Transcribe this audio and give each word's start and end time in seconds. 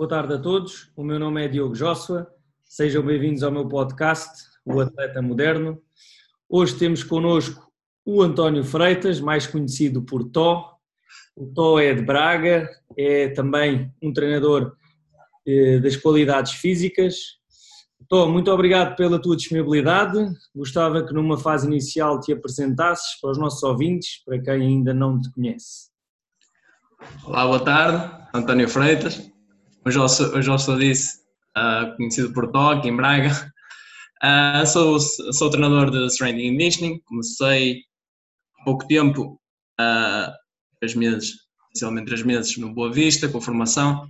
Boa 0.00 0.08
tarde 0.08 0.32
a 0.32 0.38
todos. 0.38 0.90
O 0.96 1.04
meu 1.04 1.18
nome 1.18 1.44
é 1.44 1.46
Diogo 1.46 1.74
Joshua. 1.74 2.26
Sejam 2.64 3.02
bem-vindos 3.02 3.42
ao 3.42 3.52
meu 3.52 3.68
podcast, 3.68 4.30
O 4.64 4.80
Atleta 4.80 5.20
Moderno. 5.20 5.78
Hoje 6.48 6.74
temos 6.78 7.04
connosco 7.04 7.70
o 8.02 8.22
António 8.22 8.64
Freitas, 8.64 9.20
mais 9.20 9.46
conhecido 9.46 10.00
por 10.00 10.24
Tó. 10.24 10.78
O 11.36 11.44
Tó 11.48 11.78
é 11.78 11.92
de 11.92 12.00
Braga, 12.00 12.66
é 12.96 13.28
também 13.28 13.92
um 14.00 14.10
treinador 14.10 14.74
eh, 15.46 15.80
das 15.80 15.96
qualidades 15.96 16.52
físicas. 16.52 17.16
Tó, 18.08 18.26
muito 18.26 18.50
obrigado 18.50 18.96
pela 18.96 19.20
tua 19.20 19.36
disponibilidade. 19.36 20.16
Gostava 20.56 21.06
que 21.06 21.12
numa 21.12 21.36
fase 21.36 21.66
inicial 21.66 22.18
te 22.20 22.32
apresentasses 22.32 23.20
para 23.20 23.32
os 23.32 23.38
nossos 23.38 23.62
ouvintes, 23.62 24.24
para 24.24 24.40
quem 24.40 24.62
ainda 24.62 24.94
não 24.94 25.20
te 25.20 25.30
conhece. 25.30 25.90
Olá, 27.22 27.44
boa 27.44 27.62
tarde. 27.62 28.28
António 28.32 28.66
Freitas. 28.66 29.30
Hoje 29.82 29.98
eu 29.98 30.06
sou, 30.10 30.26
hoje 30.36 30.50
eu 30.50 30.58
sou 30.58 30.78
disse, 30.78 31.22
uh, 31.56 31.96
conhecido 31.96 32.34
por 32.34 32.54
aqui 32.54 32.88
em 32.88 32.96
Braga. 32.96 33.30
Uh, 34.22 34.66
sou, 34.68 35.00
sou 35.00 35.50
treinador 35.50 35.90
de 35.90 36.06
Strength 36.08 36.38
and 36.38 36.52
Conditioning, 36.52 37.00
comecei 37.06 37.82
há 38.58 38.64
pouco 38.64 38.86
tempo, 38.86 39.40
uh, 39.80 40.30
três 40.78 40.94
meses, 40.94 41.32
essencialmente 41.72 42.08
três 42.08 42.22
meses 42.22 42.58
no 42.58 42.74
Boa 42.74 42.92
Vista, 42.92 43.26
com 43.26 43.40
formação, 43.40 44.06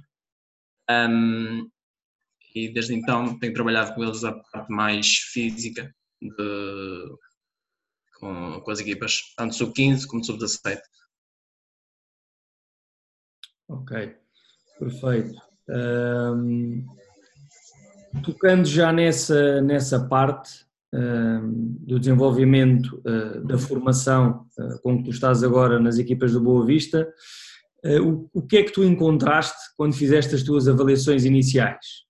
um, 0.90 1.70
e 2.52 2.72
desde 2.72 2.92
então 2.94 3.38
tenho 3.38 3.54
trabalhado 3.54 3.94
com 3.94 4.02
eles 4.02 4.24
a 4.24 4.32
parte 4.32 4.72
mais 4.72 5.06
física 5.06 5.94
de, 6.20 7.16
com, 8.18 8.60
com 8.60 8.70
as 8.72 8.80
equipas, 8.80 9.20
tanto 9.36 9.54
sub-15 9.54 10.06
como 10.08 10.24
sub-17. 10.24 10.80
Ok, 13.68 14.16
perfeito. 14.80 15.49
Um, 15.70 16.84
tocando 18.24 18.66
já 18.66 18.92
nessa, 18.92 19.60
nessa 19.62 20.06
parte 20.08 20.66
um, 20.92 21.76
do 21.80 22.00
desenvolvimento 22.00 23.00
uh, 23.06 23.46
da 23.46 23.56
formação 23.56 24.46
uh, 24.58 24.82
com 24.82 24.98
que 24.98 25.04
tu 25.04 25.10
estás 25.10 25.44
agora 25.44 25.78
nas 25.78 25.98
equipas 25.98 26.32
do 26.32 26.40
Boa 26.40 26.66
Vista, 26.66 27.08
uh, 27.84 28.02
o, 28.02 28.30
o, 28.34 28.42
que 28.42 28.56
é 28.56 28.62
que 28.64 28.72
tu 28.72 28.82
encontraste 28.82 29.58
quando 29.76 29.94
fizeste 29.94 30.34
as 30.34 30.42
tuas 30.42 30.68
avaliações 30.68 31.24
iniciais? 31.24 32.08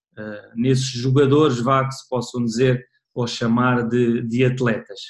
nesses 0.54 0.84
jogadores, 0.84 1.60
vá 1.60 1.86
que 1.86 1.94
se 1.94 2.06
possam 2.06 2.44
dizer 2.44 2.84
ou 3.14 3.26
chamar 3.26 3.88
de, 3.88 4.20
de 4.20 4.44
atletas? 4.44 5.00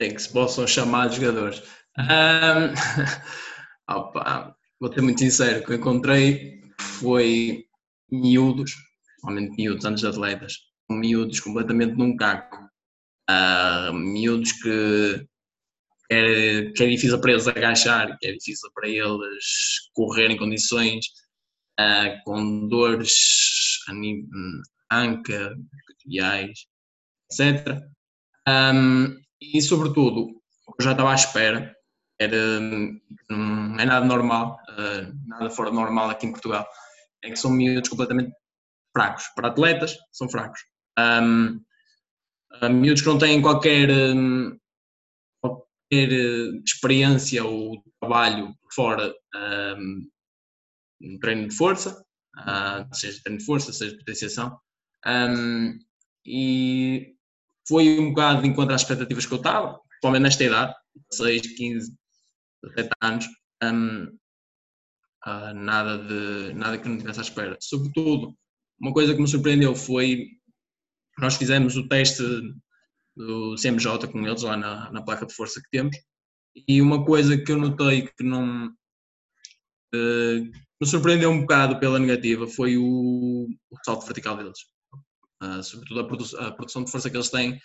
É 0.00 0.08
que 0.08 0.20
se 0.20 0.32
possam 0.32 0.66
chamar 0.66 1.08
de 1.08 1.20
jogadores. 1.20 1.62
Um, 1.96 2.74
opa, 3.88 4.56
vou 4.80 4.92
ser 4.92 5.00
muito 5.00 5.20
sincero, 5.20 5.64
que 5.64 5.70
eu 5.70 5.76
encontrei 5.76 6.58
foi 6.80 7.64
miúdos 8.10 8.74
somente 9.20 9.56
miúdos 9.56 9.84
antes 9.84 10.02
de 10.02 10.08
atletas, 10.08 10.58
miúdos 10.88 11.40
completamente 11.40 11.94
num 11.96 12.16
caco, 12.16 12.56
uh, 13.30 13.92
miúdos 13.92 14.52
que, 14.52 15.26
é, 16.10 16.72
que 16.74 16.84
é 16.84 16.86
difícil 16.86 17.20
para 17.20 17.32
eles 17.32 17.48
agachar, 17.48 18.16
que 18.18 18.28
é 18.28 18.32
difícil 18.32 18.70
para 18.74 18.88
eles 18.88 19.90
correr 19.92 20.30
em 20.30 20.36
condições 20.36 21.06
uh, 21.80 22.22
com 22.24 22.68
dores 22.68 23.78
anca, 24.90 25.54
arteriais, 25.90 26.66
etc. 27.30 27.82
Um, 28.48 29.18
e 29.40 29.60
sobretudo, 29.60 30.40
o 30.66 30.72
que 30.72 30.82
eu 30.82 30.84
já 30.84 30.92
estava 30.92 31.12
à 31.12 31.14
espera 31.14 31.74
era, 32.18 32.60
não 33.30 33.78
é 33.78 33.84
nada 33.84 34.04
normal, 34.04 34.58
nada 35.26 35.50
fora 35.50 35.70
normal 35.70 36.10
aqui 36.10 36.26
em 36.26 36.32
Portugal, 36.32 36.66
é 37.22 37.30
que 37.30 37.36
são 37.36 37.50
miúdos 37.50 37.88
completamente 37.88 38.32
fracos. 38.92 39.24
Para 39.34 39.48
atletas, 39.48 39.96
são 40.12 40.28
fracos. 40.28 40.60
Um, 40.98 41.60
miúdos 42.70 43.02
que 43.02 43.08
não 43.08 43.18
têm 43.18 43.40
qualquer, 43.40 43.90
um, 43.90 44.58
qualquer 45.40 46.10
uh, 46.10 46.62
experiência 46.64 47.44
ou 47.44 47.82
trabalho 48.00 48.54
fora 48.74 49.14
um, 49.36 51.18
treino 51.20 51.48
de 51.48 51.54
força, 51.54 52.04
uh, 52.38 52.94
seja 52.94 53.20
treino 53.22 53.38
de 53.38 53.44
força, 53.46 53.72
seja 53.72 53.92
de 53.92 53.98
potenciação. 53.98 54.58
Um, 55.06 55.78
e 56.26 57.14
foi 57.66 57.98
um 57.98 58.10
bocado 58.10 58.42
de 58.42 58.48
encontro 58.48 58.74
às 58.74 58.82
expectativas 58.82 59.26
que 59.26 59.32
eu 59.32 59.38
estava, 59.38 59.78
principalmente 59.88 60.22
nesta 60.22 60.44
idade, 60.44 60.74
16, 61.10 61.56
15, 61.56 61.96
17 62.62 62.90
anos. 63.00 63.26
Um, 63.62 64.18
uh, 65.28 65.54
nada, 65.54 65.98
de, 65.98 66.54
nada 66.54 66.78
que 66.78 66.88
não 66.88 66.98
tivesse 66.98 67.20
à 67.20 67.22
espera. 67.22 67.56
Sobretudo, 67.60 68.34
uma 68.80 68.92
coisa 68.92 69.14
que 69.14 69.20
me 69.20 69.28
surpreendeu 69.28 69.74
foi 69.74 70.26
nós 71.18 71.34
fizemos 71.36 71.76
o 71.76 71.88
teste 71.88 72.22
do 73.16 73.56
CMJ 73.56 74.06
com 74.10 74.24
eles 74.26 74.42
lá 74.42 74.56
na, 74.56 74.90
na 74.92 75.02
placa 75.02 75.26
de 75.26 75.34
força 75.34 75.60
que 75.60 75.68
temos 75.70 75.96
e 76.66 76.80
uma 76.80 77.04
coisa 77.04 77.36
que 77.36 77.50
eu 77.50 77.58
notei 77.58 78.02
que 78.06 78.22
não 78.22 78.68
uh, 78.68 80.40
me 80.80 80.86
surpreendeu 80.86 81.30
um 81.30 81.40
bocado 81.40 81.78
pela 81.78 81.98
negativa 81.98 82.46
foi 82.46 82.76
o, 82.76 83.48
o 83.70 83.76
salto 83.84 84.06
vertical 84.06 84.36
deles. 84.36 84.58
Uh, 85.42 85.62
sobretudo 85.62 86.00
a, 86.00 86.06
produ 86.06 86.24
a, 86.38 86.52
produção 86.52 86.84
de 86.84 86.90
força 86.90 87.10
que 87.10 87.16
eles 87.16 87.30
têm, 87.30 87.60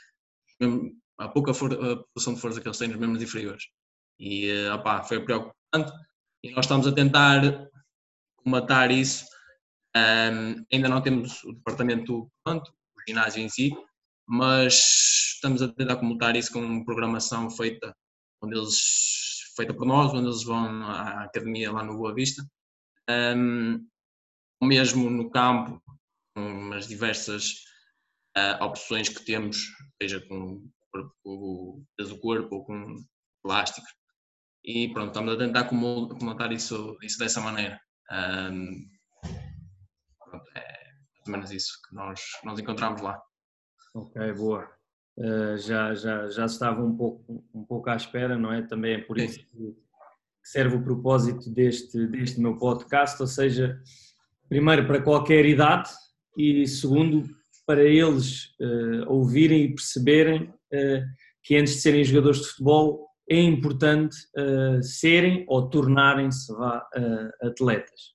a 1.19 1.29
pouca 1.29 1.51
a 1.51 1.55
produção 1.55 2.33
de 2.33 2.41
força 2.41 2.61
que 2.61 2.67
eles 2.67 2.77
têm 2.77 2.87
nos 2.87 2.97
membros 2.97 3.21
inferiores. 3.21 3.63
E 4.19 4.51
uh, 4.51 5.07
foi 5.07 5.23
preocupante 5.23 5.91
e 6.43 6.51
nós 6.51 6.65
estamos 6.65 6.85
a 6.85 6.91
tentar 6.91 7.69
matar 8.45 8.91
isso 8.91 9.25
um, 9.95 10.65
ainda 10.73 10.89
não 10.89 11.01
temos 11.01 11.43
o 11.43 11.53
departamento 11.53 12.29
pronto, 12.43 12.71
o 12.71 13.01
ginásio 13.07 13.43
em 13.43 13.49
si, 13.49 13.71
mas 14.27 15.33
estamos 15.35 15.61
a 15.61 15.67
tentar 15.71 15.97
comutar 15.97 16.35
isso 16.35 16.51
com 16.51 16.59
uma 16.59 16.83
programação 16.83 17.49
feita, 17.49 17.95
onde 18.41 18.57
eles, 18.57 18.79
feita 19.55 19.73
por 19.73 19.85
nós, 19.85 20.11
onde 20.11 20.27
eles 20.27 20.43
vão 20.43 20.83
à 20.83 21.23
academia 21.25 21.71
lá 21.71 21.83
no 21.83 21.97
Boa 21.97 22.13
Vista. 22.13 22.43
Um, 23.09 23.87
mesmo 24.63 25.09
no 25.09 25.29
campo, 25.29 25.79
com 26.35 26.73
as 26.73 26.87
diversas 26.87 27.51
uh, 28.35 28.63
opções 28.63 29.09
que 29.09 29.23
temos, 29.23 29.57
seja 30.01 30.21
com 30.27 30.67
o 31.23 31.83
peso 31.97 32.15
do 32.15 32.21
corpo 32.21 32.55
ou 32.55 32.65
com 32.65 33.05
plásticos. 33.43 33.91
E 34.65 34.87
pronto, 34.93 35.09
estamos 35.09 35.33
a 35.33 35.37
tentar 35.37 35.65
comentar 35.65 36.51
isso, 36.51 36.97
isso 37.01 37.19
dessa 37.19 37.41
maneira. 37.41 37.79
Um, 38.11 38.87
é 40.55 40.83
mais 41.15 41.27
ou 41.27 41.31
menos 41.31 41.51
isso 41.51 41.79
que 41.87 41.95
nós, 41.95 42.21
nós 42.43 42.59
encontramos 42.59 43.01
lá. 43.01 43.21
Ok, 43.93 44.33
boa. 44.33 44.69
Uh, 45.17 45.57
já, 45.57 45.93
já, 45.93 46.29
já 46.29 46.45
estava 46.45 46.83
um 46.83 46.95
pouco, 46.95 47.45
um 47.53 47.65
pouco 47.65 47.89
à 47.89 47.95
espera, 47.95 48.37
não 48.37 48.51
é? 48.51 48.61
Também 48.61 48.93
é 48.93 48.97
por 48.99 49.17
isso 49.17 49.39
que 49.39 49.75
serve 50.41 50.77
o 50.77 50.83
propósito 50.83 51.49
deste, 51.49 52.07
deste 52.07 52.39
meu 52.39 52.57
podcast, 52.57 53.21
ou 53.21 53.27
seja, 53.27 53.81
primeiro 54.49 54.87
para 54.87 55.01
qualquer 55.01 55.45
idade 55.45 55.89
e 56.37 56.65
segundo 56.67 57.23
para 57.65 57.83
eles 57.83 58.45
uh, 58.59 59.07
ouvirem 59.07 59.63
e 59.65 59.75
perceberem 59.75 60.43
uh, 60.43 61.03
que 61.43 61.55
antes 61.55 61.75
de 61.75 61.81
serem 61.81 62.03
jogadores 62.03 62.41
de 62.41 62.47
futebol 62.47 63.12
é 63.29 63.39
importante 63.39 64.15
uh, 64.37 64.81
serem 64.83 65.45
ou 65.47 65.69
tornarem-se 65.69 66.51
atletas. 67.41 68.13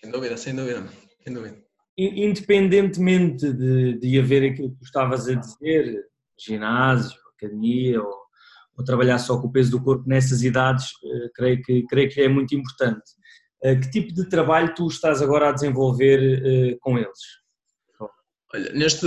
Sem 0.00 0.10
dúvida, 0.10 0.36
sem 0.36 0.54
dúvida, 0.54 0.84
sem 1.22 1.34
dúvida. 1.34 1.56
Independentemente 1.96 3.52
de, 3.52 3.98
de 3.98 4.18
haver 4.18 4.50
aquilo 4.50 4.70
que 4.70 4.78
tu 4.78 4.84
estavas 4.84 5.28
a 5.28 5.34
dizer, 5.34 6.04
ginásio, 6.38 7.16
academia 7.36 8.00
ou, 8.00 8.14
ou 8.76 8.84
trabalhar 8.84 9.18
só 9.18 9.40
com 9.40 9.48
o 9.48 9.52
peso 9.52 9.70
do 9.72 9.82
corpo 9.82 10.08
nessas 10.08 10.42
idades, 10.42 10.86
uh, 11.04 11.30
creio, 11.34 11.62
que, 11.62 11.84
creio 11.86 12.10
que 12.10 12.20
é 12.20 12.28
muito 12.28 12.54
importante. 12.54 13.02
Uh, 13.64 13.78
que 13.80 13.90
tipo 13.90 14.12
de 14.14 14.28
trabalho 14.28 14.74
tu 14.74 14.88
estás 14.88 15.20
agora 15.22 15.48
a 15.48 15.52
desenvolver 15.52 16.74
uh, 16.74 16.78
com 16.80 16.98
eles? 16.98 17.18
Olha, 18.54 18.72
neste, 18.72 19.06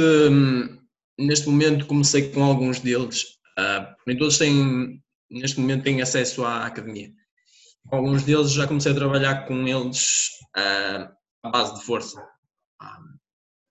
neste 1.19 1.47
momento 1.49 1.85
comecei 1.85 2.31
com 2.31 2.43
alguns 2.43 2.79
deles, 2.79 3.23
uh, 3.59 3.94
nem 4.05 4.17
todos 4.17 4.37
têm, 4.37 5.01
neste 5.29 5.59
momento 5.59 5.83
têm 5.83 6.01
acesso 6.01 6.43
à 6.43 6.65
academia 6.65 7.11
alguns 7.91 8.23
deles 8.23 8.51
já 8.51 8.67
comecei 8.67 8.91
a 8.91 8.95
trabalhar 8.95 9.45
com 9.45 9.67
eles 9.67 10.29
uh, 10.57 11.11
à 11.43 11.49
base 11.49 11.75
de 11.75 11.85
força. 11.85 12.19
Uh, 12.81 13.15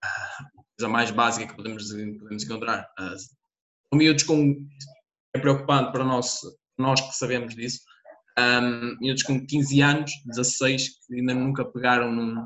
a 0.04 0.50
coisa 0.78 0.88
mais 0.88 1.10
básica 1.10 1.48
que 1.48 1.56
podemos, 1.56 1.88
podemos 1.90 2.44
encontrar. 2.44 2.88
Uh, 2.98 3.96
miúdos 3.96 4.24
com. 4.24 4.66
É 5.34 5.38
preocupante 5.38 5.90
para 5.90 6.04
nós, 6.04 6.40
nós 6.78 7.00
que 7.00 7.16
sabemos 7.16 7.54
disso. 7.54 7.80
Um, 8.38 8.96
miúdos 9.00 9.22
com 9.22 9.44
15 9.44 9.80
anos, 9.80 10.12
16, 10.26 10.88
que 11.06 11.14
ainda 11.14 11.34
nunca 11.34 11.64
pegaram 11.64 12.12
num, 12.12 12.44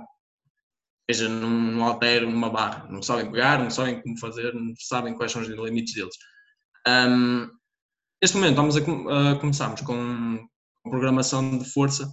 seja 1.10 1.28
num, 1.28 1.72
num 1.72 1.84
altero, 1.84 2.30
numa 2.30 2.50
barra. 2.50 2.86
Não 2.90 3.02
sabem 3.02 3.30
pegar, 3.30 3.58
não 3.58 3.70
sabem 3.70 4.00
como 4.00 4.18
fazer, 4.18 4.54
não 4.54 4.72
sabem 4.78 5.14
quais 5.14 5.32
são 5.32 5.42
os 5.42 5.48
limites 5.48 5.94
deles. 5.94 6.14
Um, 6.86 7.50
neste 8.22 8.36
momento, 8.36 8.56
vamos 8.56 8.76
a, 8.76 9.36
com 9.84 10.46
programação 10.82 11.58
de 11.58 11.64
força 11.64 12.10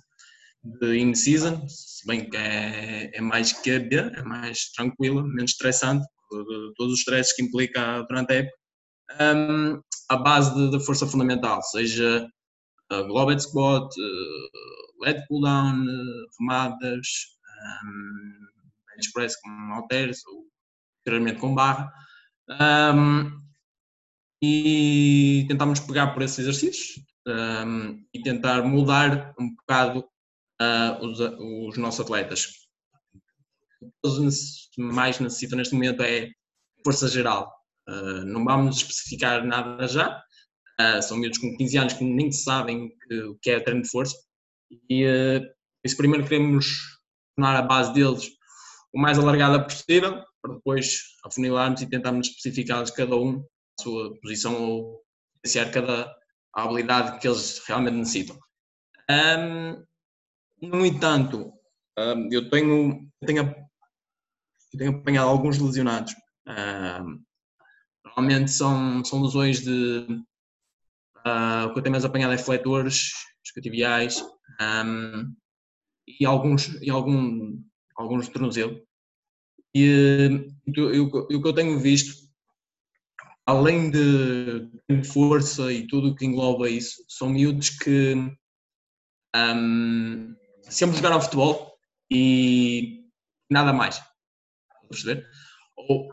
de 0.63 0.97
in-season, 0.97 1.67
se 1.67 2.05
bem 2.07 2.29
que 2.29 2.37
é, 2.37 3.11
é 3.13 3.21
mais 3.21 3.53
B, 3.79 3.95
é 3.97 4.23
mais 4.23 4.71
tranquila, 4.71 5.23
menos 5.23 5.51
estressante, 5.51 6.05
todos 6.75 6.93
os 6.93 6.99
stresses 6.99 7.35
que 7.35 7.43
implica 7.43 8.03
durante 8.09 8.33
a 8.33 8.35
época, 8.37 8.57
um, 9.21 9.81
a 10.09 10.17
base 10.17 10.71
da 10.71 10.79
força 10.79 11.05
fundamental, 11.05 11.61
seja 11.61 12.27
uh, 12.91 13.03
Globet 13.05 13.41
Squat, 13.41 13.85
uh, 13.95 15.03
uh, 15.85 16.25
remadas, 16.39 17.07
um, 17.83 18.47
com 19.43 19.73
halteres 19.73 20.25
ou 20.25 20.45
posteriormente 20.97 21.39
com 21.39 21.53
barra. 21.53 21.91
Um, 22.49 23.44
e 24.45 25.45
tentámos 25.47 25.79
pegar 25.79 26.07
por 26.13 26.21
esses 26.21 26.39
exercícios 26.39 27.03
um, 27.27 28.05
e 28.13 28.21
tentar 28.21 28.61
mudar 28.63 29.33
um 29.39 29.55
bocado 29.55 30.05
uh, 30.61 31.05
os, 31.05 31.19
os, 31.19 31.77
nossos 31.77 32.01
atletas. 32.01 32.47
O 34.03 34.29
que 34.73 34.81
mais 34.81 35.19
necessitam 35.19 35.57
neste 35.57 35.73
momento 35.73 36.03
é 36.03 36.29
força 36.83 37.07
geral. 37.07 37.51
Uh, 37.89 38.25
não 38.25 38.43
vamos 38.43 38.77
especificar 38.77 39.45
nada 39.45 39.87
já. 39.87 40.21
Uh, 40.79 41.01
são 41.01 41.17
miúdos 41.17 41.39
com 41.39 41.55
15 41.57 41.77
anos 41.77 41.93
que 41.93 42.03
nem 42.03 42.31
sabem 42.31 42.91
o 43.29 43.37
que 43.41 43.49
é 43.49 43.59
treino 43.59 43.81
de 43.81 43.89
força. 43.89 44.15
E 44.89 45.05
uh, 45.05 45.41
isso 45.83 45.97
primeiro 45.97 46.27
queremos 46.27 46.99
tornar 47.35 47.57
a 47.57 47.61
base 47.61 47.93
deles 47.93 48.29
o 48.93 48.99
mais 48.99 49.17
alargada 49.19 49.61
possível, 49.61 50.23
para 50.41 50.53
depois 50.53 51.01
afunilarmos 51.25 51.81
e 51.81 51.89
tentarmos 51.89 52.27
especificar 52.27 52.89
cada 52.93 53.15
um 53.15 53.43
sua 53.79 54.19
posição 54.21 54.61
ou 54.61 55.03
potenciar 55.35 55.71
cada 55.71 56.15
habilidade 56.53 57.19
que 57.19 57.27
eles 57.27 57.61
realmente 57.67 57.95
necessitam. 57.95 58.37
Um, 59.09 59.85
no 60.61 60.85
entanto, 60.85 61.53
um, 61.97 62.29
eu 62.31 62.49
tenho, 62.49 63.09
tenho, 63.25 63.55
tenho 64.77 64.97
apanhado 64.97 65.29
alguns 65.29 65.59
lesionados. 65.59 66.13
Um, 66.47 67.23
normalmente 68.05 68.51
são, 68.51 69.03
são 69.03 69.21
lesões 69.21 69.61
de. 69.61 70.05
Uh, 71.25 71.65
o 71.65 71.73
que 71.73 71.79
eu 71.79 71.83
tenho 71.83 71.91
mais 71.91 72.05
apanhado 72.05 72.33
é 72.33 72.37
fletores, 72.37 73.11
escativiais 73.43 74.23
e 76.07 76.25
alguns, 76.25 76.67
e 76.81 76.89
algum, 76.89 77.59
alguns 77.95 78.25
de 78.25 78.31
tornozelo. 78.31 78.79
E, 79.73 80.29
e, 80.67 80.71
e 80.77 80.99
o 80.99 81.41
que 81.41 81.47
eu 81.47 81.53
tenho 81.53 81.79
visto 81.79 82.24
além 83.45 83.91
de 83.91 84.69
força 85.11 85.71
e 85.71 85.85
tudo 85.87 86.09
o 86.09 86.15
que 86.15 86.25
engloba 86.25 86.69
isso, 86.69 87.03
são 87.07 87.29
miúdos 87.29 87.69
que 87.69 88.15
um, 89.35 90.35
sempre 90.63 90.97
jogaram 90.97 91.21
futebol 91.21 91.77
e 92.11 93.05
nada 93.49 93.71
mais. 93.71 94.01
Perceber? 94.89 95.25
Ou, 95.77 96.09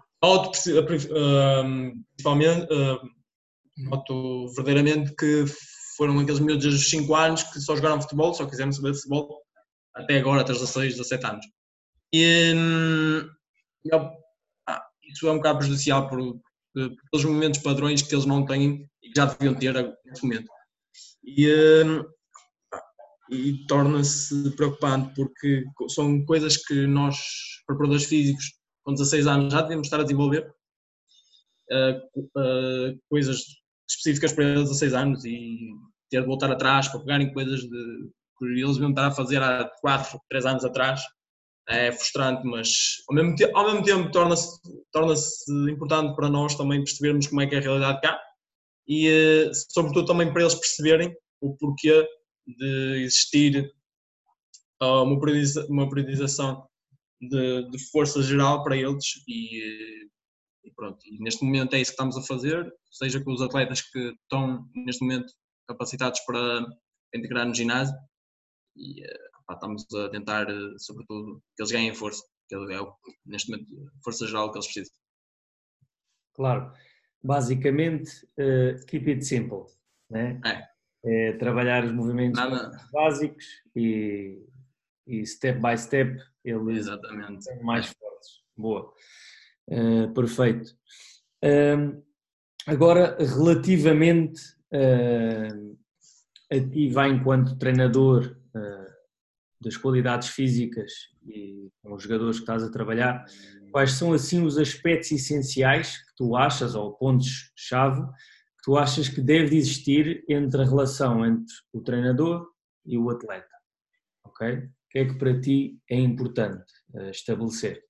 principalmente, 0.86 2.68
noto 3.76 4.48
verdadeiramente 4.54 5.14
que 5.16 5.44
foram 5.96 6.18
aqueles 6.18 6.40
miúdos 6.40 6.64
dos 6.64 6.90
5 6.90 7.14
anos 7.14 7.42
que 7.44 7.60
só 7.60 7.76
jogaram 7.76 8.00
futebol, 8.00 8.34
só 8.34 8.46
quiseram 8.46 8.72
saber 8.72 8.92
de 8.92 8.98
futebol, 8.98 9.42
até 9.94 10.18
agora, 10.18 10.40
até 10.42 10.52
os 10.52 10.58
16, 10.60 10.96
17 10.96 11.26
anos. 11.26 11.46
E, 12.12 12.52
hum, 12.54 13.28
isso 15.02 15.28
é 15.28 15.32
um 15.32 15.36
bocado 15.36 15.58
prejudicial 15.58 16.08
por, 16.08 16.20
pelos 16.74 17.24
momentos 17.24 17.60
padrões 17.60 18.02
que 18.02 18.14
eles 18.14 18.26
não 18.26 18.44
têm 18.44 18.88
e 19.02 19.08
que 19.10 19.14
já 19.16 19.26
deviam 19.26 19.54
ter 19.54 19.74
neste 20.04 20.24
momento. 20.24 20.48
E, 21.24 21.48
hum, 21.84 22.04
e 23.30 23.66
torna-se 23.66 24.50
preocupante 24.56 25.14
porque 25.14 25.64
são 25.88 26.24
coisas 26.24 26.56
que 26.56 26.86
nós, 26.86 27.18
preparadores 27.66 28.04
físicos, 28.04 28.52
com 28.84 28.92
16 28.92 29.26
anos 29.26 29.52
já 29.52 29.62
devíamos 29.62 29.86
estar 29.86 30.00
a 30.00 30.02
desenvolver, 30.02 30.52
uh, 31.70 33.00
coisas 33.08 33.44
específicas 33.88 34.32
para 34.32 34.54
16 34.54 34.94
anos 34.94 35.24
e 35.24 35.70
ter 36.10 36.20
de 36.20 36.26
voltar 36.26 36.50
atrás 36.50 36.88
para 36.88 37.00
pegarem 37.00 37.32
coisas 37.32 37.60
de, 37.60 38.10
que 38.38 38.44
eles 38.44 38.74
deviam 38.74 38.90
estar 38.90 39.06
a 39.06 39.12
fazer 39.12 39.42
há 39.42 39.70
4, 39.80 40.20
3 40.28 40.46
anos 40.46 40.64
atrás 40.64 41.02
é 41.68 41.92
frustrante, 41.92 42.44
mas 42.44 42.68
ao 43.08 43.14
mesmo 43.14 43.36
ao 43.54 43.64
mesmo 43.66 43.82
tempo 43.84 44.10
torna-se 44.10 44.60
torna 44.90 45.14
importante 45.70 46.14
para 46.16 46.28
nós 46.28 46.54
também 46.54 46.82
percebermos 46.82 47.26
como 47.28 47.40
é 47.40 47.46
que 47.46 47.54
é 47.54 47.58
a 47.58 47.60
realidade 47.60 48.00
cá 48.00 48.20
e, 48.86 49.08
eh, 49.08 49.50
sobretudo, 49.70 50.06
também 50.06 50.32
para 50.32 50.42
eles 50.42 50.54
perceberem 50.54 51.14
o 51.40 51.56
porquê 51.56 52.06
de 52.46 53.02
existir 53.04 53.72
ah, 54.80 55.02
uma 55.02 55.88
priorização 55.88 56.66
de, 57.20 57.70
de 57.70 57.78
força 57.90 58.22
geral 58.22 58.64
para 58.64 58.76
eles 58.76 59.04
e, 59.28 60.08
e, 60.64 60.70
pronto, 60.74 60.98
e 61.06 61.22
neste 61.22 61.44
momento 61.44 61.74
é 61.74 61.80
isso 61.80 61.92
que 61.92 61.94
estamos 61.94 62.16
a 62.16 62.22
fazer, 62.22 62.72
seja 62.90 63.22
com 63.22 63.32
os 63.32 63.40
atletas 63.40 63.80
que 63.80 63.98
estão 64.22 64.68
neste 64.74 65.02
momento 65.04 65.32
capacitados 65.68 66.20
para 66.26 66.66
integrar 67.14 67.46
no 67.46 67.54
ginásio 67.54 67.94
e 68.76 69.04
eh, 69.04 69.31
pá, 69.46 69.54
estamos 69.54 69.86
a 69.94 70.08
tentar, 70.10 70.48
eh, 70.48 70.74
sobretudo, 70.78 71.42
que 71.56 71.62
eles 71.62 71.72
ganhem 71.72 71.94
força, 71.94 72.22
que 72.48 72.54
é 72.54 72.80
o, 72.80 72.94
neste 73.26 73.50
momento 73.50 73.92
força 74.04 74.26
geral 74.26 74.50
que 74.50 74.58
eles 74.58 74.66
precisam. 74.66 74.94
Claro, 76.34 76.72
basicamente, 77.22 78.10
uh, 78.38 78.84
keep 78.86 79.08
it 79.10 79.24
simple, 79.24 79.64
né? 80.10 80.40
É. 80.44 81.28
é 81.28 81.32
trabalhar 81.34 81.84
os 81.84 81.92
movimentos 81.92 82.40
Nada. 82.40 82.70
básicos 82.92 83.44
e, 83.76 84.42
e, 85.06 85.26
step 85.26 85.60
by 85.60 85.76
step 85.76 86.22
eles 86.44 86.78
Exatamente. 86.78 87.44
são 87.44 87.62
mais 87.62 87.86
é. 87.86 87.94
fortes. 87.94 88.42
Boa, 88.56 88.94
uh, 89.68 90.12
perfeito. 90.14 90.74
Uh, 91.44 92.02
agora, 92.66 93.16
relativamente 93.18 94.40
a 96.50 96.60
ti, 96.70 96.88
vai 96.88 97.10
enquanto 97.10 97.58
treinador 97.58 98.36
das 99.62 99.76
qualidades 99.76 100.28
físicas 100.28 100.92
e 101.26 101.70
com 101.82 101.94
os 101.94 102.02
jogadores 102.02 102.36
que 102.36 102.42
estás 102.42 102.62
a 102.64 102.70
trabalhar, 102.70 103.24
quais 103.70 103.92
são 103.92 104.12
assim 104.12 104.44
os 104.44 104.58
aspectos 104.58 105.12
essenciais 105.12 105.98
que 105.98 106.14
tu 106.16 106.36
achas, 106.36 106.74
ou 106.74 106.92
pontos-chave, 106.92 108.02
que 108.02 108.64
tu 108.64 108.76
achas 108.76 109.08
que 109.08 109.20
deve 109.20 109.56
existir 109.56 110.24
entre 110.28 110.62
a 110.62 110.64
relação 110.64 111.24
entre 111.24 111.54
o 111.72 111.80
treinador 111.80 112.46
e 112.84 112.98
o 112.98 113.08
atleta? 113.10 113.48
Ok? 114.24 114.48
O 114.56 114.68
que 114.90 114.98
é 114.98 115.04
que 115.06 115.14
para 115.14 115.40
ti 115.40 115.78
é 115.88 115.98
importante 115.98 116.70
uh, 116.94 117.10
estabelecer? 117.10 117.82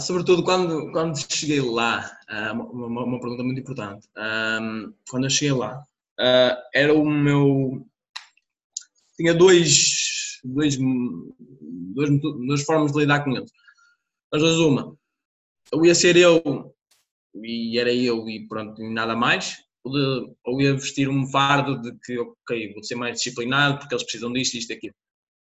Sobretudo 0.00 0.44
quando, 0.44 0.92
quando 0.92 1.18
cheguei 1.18 1.60
lá, 1.60 2.08
uh, 2.30 2.52
uma, 2.52 3.04
uma, 3.04 3.20
pergunta 3.20 3.42
muito 3.42 3.60
importante. 3.60 4.06
Quando 5.10 5.24
eu 5.24 5.30
cheguei 5.30 5.52
lá, 5.52 5.82
uh, 6.20 6.56
era 6.72 6.94
o 6.94 7.04
meu. 7.04 7.84
Tinha 9.16 9.34
dois 9.34 10.21
dois, 10.42 10.76
dois, 10.78 12.20
duas 12.20 12.62
formas 12.64 12.92
de 12.92 12.98
lidar 12.98 13.24
com 13.24 13.36
eles. 13.36 13.50
As 14.32 14.40
duas, 14.40 14.58
uma, 14.58 14.96
ou 15.72 15.86
ia 15.86 15.94
ser 15.94 16.16
eu 16.16 16.74
e 17.34 17.78
era 17.78 17.92
eu 17.92 18.28
e 18.28 18.46
pronto, 18.46 18.82
nada 18.90 19.16
mais, 19.16 19.56
ou, 19.84 20.60
ia 20.60 20.74
vestir 20.74 21.08
um 21.08 21.26
fardo 21.26 21.80
de 21.80 21.92
que, 22.04 22.18
ok, 22.18 22.72
vou 22.72 22.82
ser 22.82 22.94
mais 22.94 23.16
disciplinado 23.16 23.78
porque 23.78 23.94
eles 23.94 24.04
precisam 24.04 24.32
disto, 24.32 24.54
isto 24.54 24.70
e 24.70 24.74
aquilo. 24.74 24.94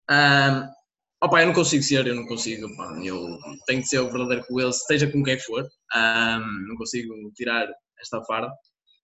Um, 0.10 1.26
opa, 1.26 1.42
eu 1.42 1.48
não 1.48 1.54
consigo 1.54 1.84
ser, 1.84 2.06
eu 2.06 2.16
não 2.16 2.28
consigo, 2.28 2.68
opa, 2.68 3.00
eu 3.04 3.38
tenho 3.66 3.82
que 3.82 3.88
ser 3.88 4.00
o 4.00 4.12
verdadeiro 4.12 4.46
com 4.48 4.60
eles, 4.60 4.86
seja 4.86 5.12
com 5.12 5.24
quem 5.24 5.40
for, 5.40 5.68
não 6.68 6.76
consigo 6.78 7.14
tirar 7.36 7.68
esta 8.00 8.22
farda. 8.24 8.52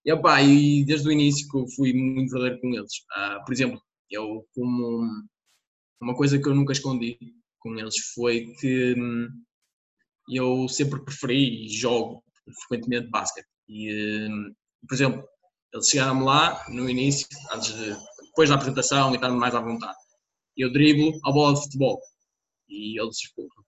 E, 0.05 0.11
opa, 0.11 0.41
e 0.41 0.85
desde 0.85 1.07
o 1.07 1.11
início 1.11 1.49
que 1.49 1.57
eu 1.57 1.65
fui 1.75 1.93
muito 1.93 2.31
verdadeiro 2.31 2.61
com 2.61 2.67
eles. 2.75 2.91
Uh, 3.17 3.45
por 3.45 3.53
exemplo, 3.53 3.81
eu 4.11 4.45
como 4.53 5.07
uma 6.03 6.15
coisa 6.15 6.37
que 6.37 6.47
eu 6.47 6.53
nunca 6.53 6.73
escondi 6.73 7.17
com 7.59 7.77
eles 7.77 7.95
foi 8.13 8.53
que 8.59 8.93
hum, 8.97 9.27
eu 10.29 10.67
sempre 10.67 11.03
preferi 11.03 11.65
e 11.65 11.69
jogo 11.69 12.21
frequentemente 12.67 13.09
basquete. 13.09 13.47
E, 13.69 14.27
hum, 14.29 14.53
por 14.87 14.95
exemplo, 14.95 15.23
eles 15.73 15.87
chegaram-me 15.87 16.23
lá 16.23 16.63
no 16.69 16.89
início, 16.89 17.27
de, 17.61 17.95
depois 18.25 18.49
da 18.49 18.55
apresentação 18.55 19.11
e 19.11 19.15
estar 19.15 19.29
mais 19.31 19.55
à 19.55 19.61
vontade. 19.61 19.97
Eu 20.57 20.71
driblo 20.71 21.17
a 21.25 21.31
bola 21.31 21.55
de 21.55 21.61
futebol. 21.61 21.99
E 22.69 22.99
eles 22.99 23.17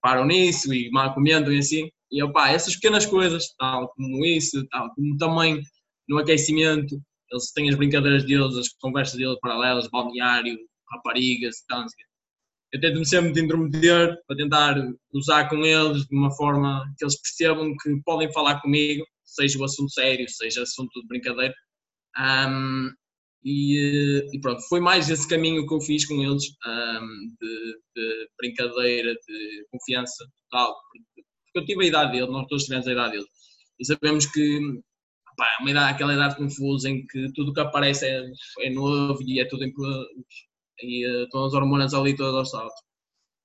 param 0.01 0.25
nisso 0.25 0.74
e 0.74 0.89
mal 0.92 1.13
comentam 1.13 1.54
e 1.54 1.60
assim. 1.60 1.89
E 2.12 2.22
eu, 2.22 2.32
pá, 2.32 2.50
essas 2.50 2.75
pequenas 2.75 3.06
coisas, 3.06 3.54
tal 3.58 3.89
como 3.96 4.25
isso, 4.25 4.65
tal 4.68 4.94
como 4.94 5.18
também 5.18 5.62
no 6.08 6.20
aquecimento, 6.20 7.01
eles 7.32 7.51
têm 7.54 7.70
as 7.70 7.75
brincadeiras 7.75 8.24
deles, 8.25 8.56
as 8.58 8.70
conversas 8.80 9.15
deles 9.18 9.39
paralelas, 9.42 9.88
balneário, 9.89 10.58
raparigas 10.92 11.63
tal. 11.68 11.82
Assim 11.82 11.96
eu 12.75 12.82
tento-me 12.82 13.05
sempre 13.05 13.32
de 13.32 13.41
intrometer 13.41 14.17
para 14.27 14.36
tentar 14.36 14.75
usar 15.13 15.48
com 15.48 15.65
eles 15.65 16.05
de 16.05 16.15
uma 16.15 16.29
forma 16.36 16.84
que 16.98 17.05
eles 17.05 17.15
percebam 17.22 17.74
que 17.82 18.01
podem 18.03 18.29
falar 18.34 18.60
comigo, 18.62 19.05
seja 19.24 19.58
o 19.58 19.63
assunto 19.63 19.94
sério, 19.94 20.27
seja 20.27 20.63
assunto 20.63 20.91
de 21.00 21.08
brincadeira. 21.08 21.53
Um, 22.20 22.91
e, 23.46 24.27
e, 24.34 24.41
pronto, 24.41 24.62
foi 24.67 24.82
mais 24.82 25.10
esse 25.10 25.25
caminho 25.25 25.65
que 25.65 25.74
eu 25.74 25.79
fiz 25.79 26.05
com 26.05 26.22
eles, 26.22 26.44
um, 26.67 27.36
de, 27.39 27.79
de, 27.96 28.29
brincadeira, 28.38 29.13
de 29.13 29.65
confiança 29.72 30.25
total, 30.50 30.75
porque 30.91 31.60
eu 31.60 31.65
tive 31.65 31.86
a 31.86 31.88
idade 31.88 32.12
dele, 32.12 32.32
nós 32.32 32.46
todos 32.48 32.65
tivemos 32.65 32.88
a 32.88 32.91
idade 32.91 33.13
dele, 33.13 33.27
e 33.79 33.86
sabemos 33.86 34.25
que 34.25 34.60
pá, 35.38 35.48
é 35.60 35.62
uma 35.62 35.72
idade, 35.72 35.94
aquela 35.94 36.13
idade 36.13 36.36
confusa 36.36 36.89
em 36.89 37.05
que 37.08 37.32
tudo 37.34 37.53
que 37.53 37.62
aparece 37.62 38.05
é, 38.05 38.25
é 38.60 38.70
novo 38.70 39.22
e 39.24 39.39
é 39.39 39.46
tudo 39.46 39.63
em, 39.63 39.72
e 40.82 41.08
uh, 41.08 41.29
todas 41.29 41.53
as 41.53 41.62
hormonas 41.62 41.94
ali 41.94 42.15
todas 42.15 42.36
aos 42.36 42.50
saltos. 42.50 42.79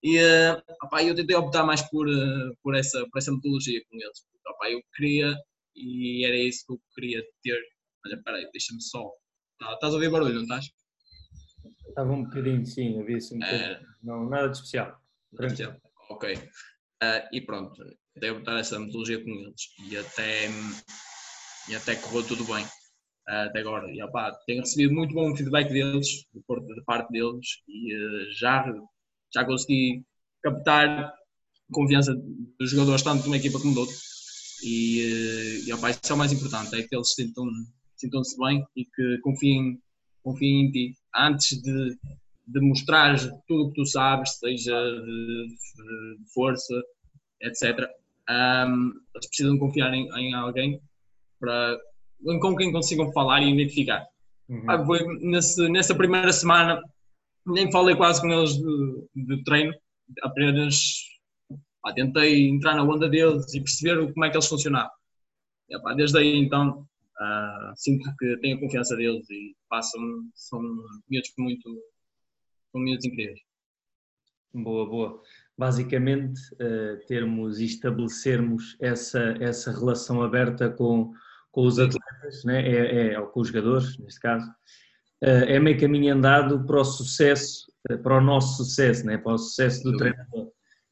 E 0.02 0.18
uh, 0.18 0.62
opá, 0.84 1.02
eu 1.02 1.14
tentei 1.14 1.36
optar 1.36 1.64
mais 1.64 1.82
por, 1.82 2.08
uh, 2.08 2.56
por, 2.62 2.74
essa, 2.74 3.06
por 3.10 3.18
essa 3.18 3.32
metodologia 3.32 3.82
com 3.88 3.96
eles. 3.96 4.24
Opá, 4.46 4.70
eu 4.70 4.80
queria, 4.94 5.36
e 5.74 6.24
era 6.24 6.36
isso 6.36 6.64
que 6.66 6.72
eu 6.72 6.80
queria 6.94 7.22
ter. 7.42 7.60
Olha, 8.06 8.22
peraí, 8.22 8.50
deixa-me 8.50 8.82
só. 8.82 9.10
Tá, 9.58 9.74
estás 9.74 9.92
a 9.92 9.96
ouvir 9.96 10.10
barulho, 10.10 10.34
não 10.34 10.42
estás? 10.42 10.70
Estava 11.88 12.12
um 12.12 12.24
bocadinho, 12.24 12.64
sim, 12.64 13.00
havia 13.00 13.16
assim 13.18 13.36
um 13.36 13.40
bocadinho. 13.40 13.64
É... 13.64 13.82
Não, 14.02 14.28
nada 14.28 14.48
de 14.48 14.56
especial. 14.56 14.98
Especial. 15.32 15.76
Ok. 16.08 16.34
Uh, 16.34 17.28
e 17.32 17.40
pronto, 17.40 17.82
tentei 18.14 18.30
optar 18.30 18.58
essa 18.58 18.78
metodologia 18.78 19.22
com 19.22 19.30
eles. 19.30 19.62
E 19.86 19.96
até, 19.96 20.48
e 21.68 21.74
até 21.74 21.96
correu 21.96 22.26
tudo 22.26 22.44
bem 22.44 22.64
até 23.26 23.60
agora. 23.60 23.90
E, 23.90 24.02
opa, 24.02 24.32
tenho 24.46 24.60
recebido 24.60 24.94
muito 24.94 25.14
bom 25.14 25.34
feedback 25.36 25.68
deles, 25.68 26.26
de 26.34 26.84
parte 26.84 27.10
deles, 27.10 27.46
e 27.68 27.94
uh, 27.94 28.32
já, 28.38 28.64
já 29.32 29.44
consegui 29.44 30.04
captar 30.42 31.14
confiança 31.72 32.14
dos 32.58 32.70
jogadores, 32.70 33.02
tanto 33.02 33.22
de 33.22 33.28
uma 33.28 33.36
equipa 33.36 33.60
como 33.60 33.72
de 33.72 33.78
outra. 33.78 33.94
E, 34.64 35.00
uh, 35.02 35.68
e 35.68 35.90
isso 35.90 36.12
é 36.12 36.14
o 36.14 36.18
mais 36.18 36.32
importante, 36.32 36.74
é 36.74 36.82
que 36.82 36.94
eles 36.94 37.14
sintam, 37.14 37.46
sintam-se 37.96 38.36
bem 38.38 38.64
e 38.76 38.84
que 38.84 39.18
confiem, 39.22 39.80
confiem 40.22 40.66
em 40.66 40.70
ti. 40.70 40.94
Antes 41.14 41.60
de, 41.62 41.98
de 42.46 42.60
mostrar 42.60 43.16
tudo 43.46 43.64
o 43.64 43.68
que 43.70 43.80
tu 43.80 43.86
sabes, 43.86 44.38
seja 44.38 44.74
de, 44.74 45.48
de 46.18 46.32
força, 46.32 46.74
etc. 47.40 47.88
Um, 48.28 48.92
eles 49.14 49.26
precisam 49.26 49.58
confiar 49.58 49.92
em, 49.92 50.08
em 50.16 50.34
alguém 50.34 50.80
para 51.40 51.78
com 52.40 52.56
quem 52.56 52.72
consigam 52.72 53.12
falar 53.12 53.42
e 53.42 53.52
identificar. 53.52 54.06
Uhum. 54.48 54.64
Ah, 54.68 54.84
foi 54.84 55.04
nesse, 55.20 55.68
nessa 55.68 55.94
primeira 55.94 56.32
semana, 56.32 56.82
nem 57.46 57.70
falei 57.70 57.94
quase 57.94 58.20
com 58.20 58.28
eles 58.28 58.54
de, 58.54 59.04
de 59.14 59.44
treino, 59.44 59.72
apenas 60.22 61.04
pá, 61.82 61.92
tentei 61.92 62.48
entrar 62.48 62.74
na 62.74 62.82
onda 62.82 63.08
deles 63.08 63.52
e 63.54 63.60
perceber 63.60 64.12
como 64.12 64.24
é 64.24 64.30
que 64.30 64.36
eles 64.36 64.48
funcionavam. 64.48 64.90
E, 65.68 65.78
pá, 65.80 65.94
desde 65.94 66.18
aí 66.18 66.36
então 66.36 66.86
uh, 67.20 67.72
sinto 67.76 68.10
que 68.18 68.36
tenho 68.38 68.56
a 68.56 68.60
confiança 68.60 68.96
deles 68.96 69.28
e 69.30 69.54
passam, 69.68 70.00
são 70.34 70.60
miúdos 71.08 71.32
muito, 71.38 71.68
são 72.72 72.80
miúdos 72.80 73.04
incríveis. 73.04 73.40
Boa, 74.52 74.84
boa. 74.88 75.22
Basicamente, 75.56 76.40
uh, 76.54 77.06
termos 77.06 77.60
e 77.60 77.66
estabelecermos 77.66 78.76
essa, 78.80 79.36
essa 79.40 79.70
relação 79.70 80.22
aberta 80.22 80.68
com, 80.70 81.12
com 81.50 81.66
os 81.66 81.78
atletas, 81.78 82.44
né? 82.44 82.62
é, 82.62 83.12
é, 83.12 83.20
ou 83.20 83.26
com 83.26 83.40
os 83.40 83.48
jogadores, 83.48 83.98
neste 83.98 84.20
caso, 84.20 84.46
eh, 85.22 85.56
é 85.56 85.60
meio 85.60 85.78
caminho 85.78 86.14
andado 86.14 86.64
para 86.64 86.80
o 86.80 86.84
sucesso, 86.84 87.66
eh, 87.88 87.96
para 87.96 88.18
o 88.18 88.20
nosso 88.20 88.64
sucesso, 88.64 89.04
né? 89.04 89.18
para 89.18 89.34
o 89.34 89.38
sucesso 89.38 89.82
do 89.82 89.96
treinador. 89.96 90.48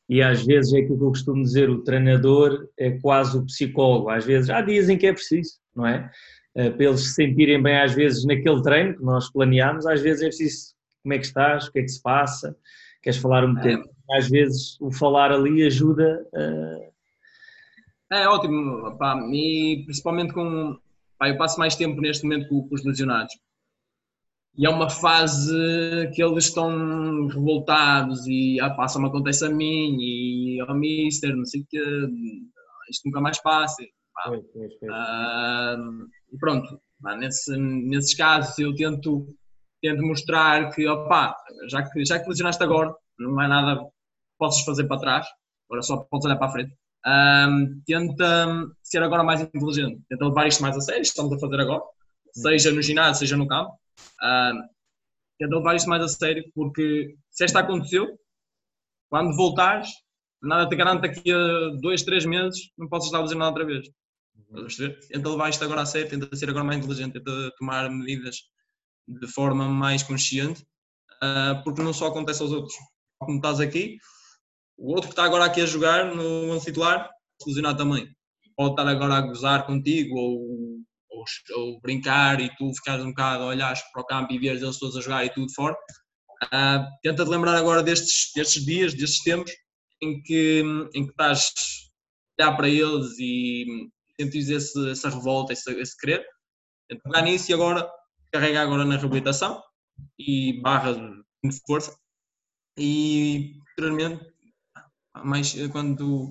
E 0.09 0.23
às 0.23 0.45
vezes 0.45 0.73
é 0.73 0.79
aquilo 0.79 0.99
que 0.99 1.05
eu 1.05 1.09
costumo 1.09 1.43
dizer, 1.43 1.69
o 1.71 1.83
treinador 1.83 2.69
é 2.79 2.93
quase 2.99 3.37
o 3.37 3.45
psicólogo. 3.45 4.09
Às 4.11 4.25
vezes, 4.25 4.49
já 4.49 4.61
dizem 4.63 4.97
que 4.97 5.07
é 5.07 5.13
preciso, 5.13 5.59
não 5.75 5.87
é? 5.87 6.11
Eh, 6.55 6.71
para 6.71 6.85
eles 6.85 7.01
se 7.01 7.15
sentirem 7.15 7.63
bem 7.63 7.79
às 7.79 7.95
vezes 7.95 8.25
naquele 8.25 8.63
treino 8.63 8.97
que 8.97 9.03
nós 9.03 9.31
planeámos, 9.31 9.87
às 9.87 10.01
vezes 10.01 10.23
é 10.23 10.27
preciso 10.27 10.75
como 11.03 11.15
é 11.15 11.19
que 11.19 11.27
estás, 11.27 11.69
o 11.69 11.73
que 11.73 11.79
é 11.79 11.83
que 11.83 11.89
se 11.89 12.03
passa, 12.03 12.57
queres 13.03 13.19
falar 13.19 13.45
um 13.45 13.55
bocadinho. 13.55 13.85
É. 14.11 14.19
Às 14.19 14.29
vezes 14.29 14.81
o 14.81 14.91
falar 14.91 15.33
ali 15.33 15.65
ajuda 15.65 16.27
a 16.35 16.98
é 18.11 18.29
ótimo, 18.29 18.97
pá, 18.97 19.17
e 19.33 19.83
principalmente 19.85 20.33
com. 20.33 20.79
Pá, 21.19 21.29
eu 21.29 21.37
passo 21.37 21.59
mais 21.59 21.77
tempo 21.77 22.01
neste 22.01 22.25
momento 22.25 22.49
com, 22.49 22.67
com 22.69 22.75
os 22.75 22.85
lesionados. 22.85 23.35
E 24.57 24.67
é 24.67 24.71
uma 24.71 24.91
fase 24.91 25.53
que 26.15 26.23
eles 26.23 26.47
estão 26.47 27.27
revoltados 27.29 28.27
e 28.27 28.59
ah, 28.61 28.71
passa, 28.71 28.99
me 28.99 29.07
acontece 29.07 29.45
a 29.45 29.51
mim 29.51 29.97
e 30.01 30.61
ao 30.61 30.71
oh, 30.71 30.75
mister, 30.75 31.37
não 31.37 31.45
sei 31.45 31.61
o 31.61 31.67
que, 31.69 31.79
isto 32.91 33.07
nunca 33.07 33.21
mais 33.21 33.41
passa. 33.41 33.83
Pá. 34.15 34.31
Uh, 34.31 36.09
e 36.33 36.39
pronto, 36.41 36.81
pá, 37.01 37.17
nesse, 37.17 37.57
nesses 37.57 38.15
casos 38.15 38.59
eu 38.59 38.75
tento, 38.75 39.27
tento 39.81 40.03
mostrar 40.03 40.71
que, 40.75 40.89
opa, 40.89 41.37
já 41.69 41.83
que, 41.89 42.05
já 42.05 42.19
que 42.19 42.29
lesionaste 42.29 42.63
agora, 42.63 42.93
não 43.19 43.41
é 43.41 43.47
nada 43.47 43.85
que 43.85 43.91
possas 44.39 44.65
fazer 44.65 44.85
para 44.89 45.01
trás, 45.01 45.27
agora 45.69 45.83
só 45.83 45.99
podes 45.99 46.27
olhar 46.27 46.37
para 46.37 46.49
a 46.49 46.53
frente 46.53 46.75
um, 47.07 47.81
tenta 47.87 48.71
ser 48.83 49.03
agora 49.03 49.23
mais 49.23 49.41
inteligente, 49.41 50.03
tenta 50.09 50.27
levar 50.27 50.47
isto 50.47 50.63
mais 50.63 50.77
a 50.77 50.81
sério, 50.81 51.03
estamos 51.03 51.33
a 51.33 51.39
fazer 51.39 51.61
agora, 51.61 51.83
seja 52.33 52.73
no 52.73 52.83
ginásio, 52.83 53.21
seja 53.21 53.37
no 53.37 53.47
campo, 53.47 53.73
um, 54.23 54.63
tenta 55.39 55.57
levar 55.57 55.77
isto 55.77 55.89
mais 55.89 56.03
a 56.03 56.09
sério, 56.09 56.45
porque 56.55 57.17
se 57.31 57.45
esta 57.45 57.61
aconteceu, 57.61 58.19
quando 59.09 59.37
voltares, 59.37 59.89
nada 60.43 60.69
te 60.69 60.77
garante 60.77 61.03
daqui 61.03 61.33
a 61.33 61.69
dois, 61.81 62.03
três 62.03 62.25
meses, 62.25 62.71
não 62.77 62.89
podes 62.89 63.07
estar 63.07 63.19
a 63.19 63.23
fazer 63.23 63.37
nada 63.37 63.51
outra 63.51 63.65
vez. 63.65 63.89
Tenta 65.09 65.29
levar 65.29 65.51
isto 65.51 65.65
agora 65.65 65.83
a 65.83 65.87
sério, 65.87 66.09
tenta 66.09 66.35
ser 66.37 66.49
agora 66.49 66.65
mais 66.65 66.79
inteligente, 66.79 67.15
tenta 67.15 67.53
tomar 67.59 67.91
medidas 67.91 68.43
de 69.07 69.27
forma 69.27 69.69
mais 69.69 70.03
consciente, 70.03 70.63
uh, 71.23 71.63
porque 71.65 71.83
não 71.83 71.93
só 71.93 72.09
acontece 72.09 72.43
aos 72.43 72.53
outros. 72.53 72.75
Como 73.19 73.37
estás 73.37 73.61
aqui, 73.61 73.99
o 74.79 74.93
outro 74.93 75.09
que 75.09 75.13
está 75.13 75.25
agora 75.25 75.45
aqui 75.45 75.61
a 75.61 75.67
jogar 75.67 76.15
no 76.15 76.53
11 76.53 76.65
titular, 76.65 77.11
lesionar 77.45 77.77
também. 77.77 78.09
Pode 78.57 78.71
estar 78.71 78.87
agora 78.87 79.15
a 79.15 79.21
gozar 79.21 79.67
contigo 79.67 80.17
ou, 80.17 80.81
ou, 81.11 81.25
ou, 81.57 81.81
brincar 81.81 82.41
e 82.41 82.49
tu 82.57 82.73
ficares 82.75 83.05
um 83.05 83.09
bocado 83.09 83.43
a 83.43 83.47
olhar 83.47 83.77
para 83.93 84.03
o 84.03 84.07
campo 84.07 84.33
e 84.33 84.39
veres 84.39 84.63
eles 84.63 84.79
todos 84.79 84.97
a 84.97 85.01
jogar 85.01 85.25
e 85.25 85.31
tudo 85.31 85.53
fora. 85.53 85.75
Uh, 86.45 86.87
tenta 87.03 87.25
te 87.25 87.29
lembrar 87.29 87.57
agora 87.57 87.83
destes, 87.83 88.31
destes 88.35 88.65
dias, 88.65 88.95
destes 88.95 89.23
tempos 89.25 89.53
em 90.01 90.23
que, 90.23 90.63
em 90.95 91.05
que 91.05 91.11
estás 91.11 91.53
a 92.39 92.45
olhar 92.45 92.57
para 92.57 92.69
eles 92.69 93.19
e 93.19 93.91
sentires 94.21 94.49
esse, 94.49 94.91
essa 94.91 95.11
revolta, 95.11 95.53
esse, 95.53 95.71
esse 95.73 95.97
querer. 95.97 96.25
Tenta 96.89 97.03
pegar 97.03 97.23
nisso 97.23 97.51
e 97.51 97.55
agora 97.55 97.89
carrega 98.33 98.63
agora 98.63 98.85
na 98.85 98.97
reabilitação 98.97 99.61
e 100.19 100.61
barra 100.61 100.93
de 100.93 101.61
força 101.67 101.97
e 102.79 103.57
posteriormente 103.65 104.38
mas 105.25 105.57
eh, 105.57 105.69
quando, 105.69 106.31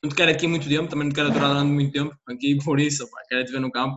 quando 0.00 0.14
quero 0.14 0.30
aqui 0.30 0.46
muito 0.46 0.68
tempo, 0.68 0.88
também 0.88 1.08
não 1.08 1.14
quero 1.14 1.28
aturar 1.28 1.50
durante 1.50 1.70
muito 1.70 1.92
tempo, 1.92 2.16
aqui 2.28 2.58
por 2.64 2.80
isso, 2.80 3.08
pá, 3.10 3.22
quero 3.28 3.44
te 3.44 3.52
ver 3.52 3.60
no 3.60 3.70
campo, 3.70 3.96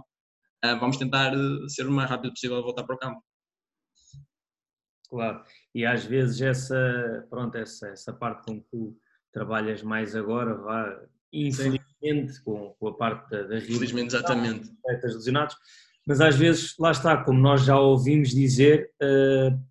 uh, 0.66 0.80
vamos 0.80 0.98
tentar 0.98 1.34
eh, 1.34 1.68
ser 1.68 1.88
o 1.88 1.92
mais 1.92 2.10
rápido 2.10 2.32
possível 2.32 2.58
a 2.58 2.62
voltar 2.62 2.84
para 2.84 2.96
o 2.96 3.00
campo. 3.00 3.24
Claro, 5.10 5.44
e 5.74 5.86
às 5.86 6.06
vezes 6.06 6.40
essa, 6.42 7.28
pronto, 7.30 7.56
essa, 7.58 7.88
essa 7.88 8.14
parte 8.14 8.46
com 8.46 8.62
que 8.62 8.68
tu 8.70 8.96
trabalhas 9.34 9.82
mais 9.82 10.16
agora, 10.16 10.54
vá, 10.56 11.02
infelizmente, 11.34 12.42
com, 12.44 12.76
com, 12.80 12.88
a 12.88 12.94
parte 12.96 13.30
da, 13.32 13.44
da 13.44 13.58
Infelizmente, 13.58 14.16
exatamente. 14.16 14.72
lesionados, 15.04 15.56
mas 16.06 16.22
às 16.22 16.36
vezes, 16.36 16.76
lá 16.80 16.92
está, 16.92 17.24
como 17.24 17.40
nós 17.40 17.66
já 17.66 17.80
ouvimos 17.80 18.30
dizer, 18.30 18.92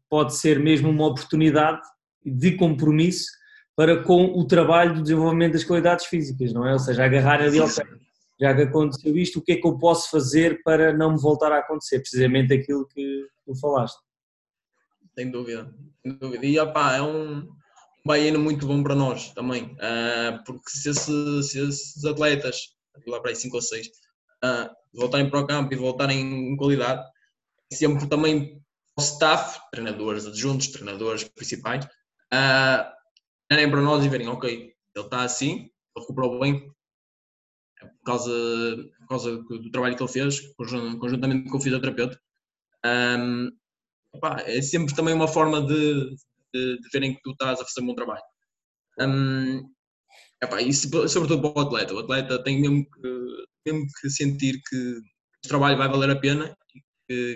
pode 0.09 0.37
ser 0.37 0.59
mesmo 0.59 0.89
uma 0.91 1.07
oportunidade 1.07 1.83
de 2.25 2.57
compromisso 2.57 3.38
para 3.79 4.03
com 4.03 4.25
o 4.37 4.45
trabalho 4.45 4.93
do 4.93 5.03
desenvolvimento 5.03 5.53
das 5.53 5.63
qualidades 5.63 6.07
físicas, 6.07 6.53
não 6.53 6.67
é? 6.67 6.73
Ou 6.73 6.81
seja, 6.81 7.05
agarrar 7.05 7.41
ali, 7.41 7.61
ok, 7.61 7.85
já 8.41 8.53
que 8.53 8.63
aconteceu 8.63 9.17
isto, 9.17 9.39
o 9.39 9.43
que 9.43 9.53
é 9.53 9.57
que 9.57 9.65
eu 9.65 9.79
posso 9.79 10.11
fazer 10.11 10.65
para 10.65 10.93
não 10.93 11.13
me 11.13 11.21
voltar 11.21 11.53
a 11.53 11.59
acontecer? 11.59 12.01
Precisamente 12.01 12.53
aquilo 12.53 12.89
que 12.89 13.29
tu 13.47 13.55
falaste. 13.55 14.01
Sem 15.17 15.31
dúvida, 15.31 15.73
sem 16.03 16.13
dúvida. 16.19 16.45
E 16.45 16.59
opá, 16.59 16.97
é 16.97 17.03
um 17.03 17.49
baiano 18.05 18.41
muito 18.41 18.67
bom 18.67 18.83
para 18.83 18.97
nós 18.97 19.33
também, 19.33 19.67
uh, 19.77 20.43
porque 20.45 20.71
se, 20.71 20.91
esse, 20.91 21.43
se, 21.45 21.61
esses 21.61 22.05
atletas, 22.05 22.75
lá 23.07 23.21
para 23.21 23.31
aí 23.31 23.37
5 23.37 23.55
ou 23.55 23.63
6, 23.63 23.87
uh, 23.87 23.91
ah, 24.43 24.71
voltarem 24.93 25.31
para 25.31 25.39
o 25.39 25.47
campo 25.47 25.73
e 25.73 25.77
voltarem 25.77 26.51
em 26.51 26.57
qualidade, 26.57 27.07
sempre 27.73 28.09
também 28.09 28.61
o 28.97 29.01
staff, 29.01 29.61
treinadores 29.71 30.27
adjuntos, 30.27 30.67
treinadores 30.67 31.23
principais, 31.23 31.85
uh, 31.85 32.98
olharem 33.51 33.71
para 33.71 33.81
nós 33.81 34.05
e 34.05 34.09
verem, 34.09 34.29
ok, 34.29 34.75
ele 34.95 35.05
está 35.05 35.23
assim, 35.23 35.55
ele 35.55 35.71
recuperou 35.97 36.39
bem, 36.41 36.71
é 37.81 37.87
por 37.87 38.03
causa, 38.05 38.31
por 39.01 39.09
causa 39.09 39.37
do 39.37 39.71
trabalho 39.71 39.97
que 39.97 40.03
ele 40.03 40.13
fez, 40.13 40.41
conjuntamente 40.57 41.49
com 41.49 41.57
o 41.57 41.61
fisioterapeuta. 41.61 42.21
Um, 42.85 43.51
é 44.47 44.63
sempre 44.63 44.95
também 44.95 45.15
uma 45.15 45.29
forma 45.29 45.61
de, 45.63 46.17
de, 46.53 46.81
de, 46.81 46.89
verem 46.93 47.15
que 47.15 47.23
tu 47.23 47.33
estás 47.33 47.61
a 47.61 47.65
fazer 47.65 47.83
um 47.83 47.87
bom 47.87 47.95
trabalho. 47.95 48.23
Um, 49.01 49.71
opa, 50.43 50.63
e 50.63 50.73
sobretudo 50.73 51.41
para 51.41 51.63
o 51.63 51.67
atleta. 51.67 51.95
O 51.95 51.99
atleta 52.01 52.43
tem 52.43 52.61
mesmo 52.61 52.85
que, 52.91 53.47
mesmo 53.67 53.87
que 54.01 54.11
sentir 54.11 54.61
que 54.69 54.77
o 55.45 55.49
trabalho 55.49 55.77
vai 55.77 55.89
valer 55.89 56.11
a 56.11 56.21
pena 56.21 56.57
que, 56.69 56.81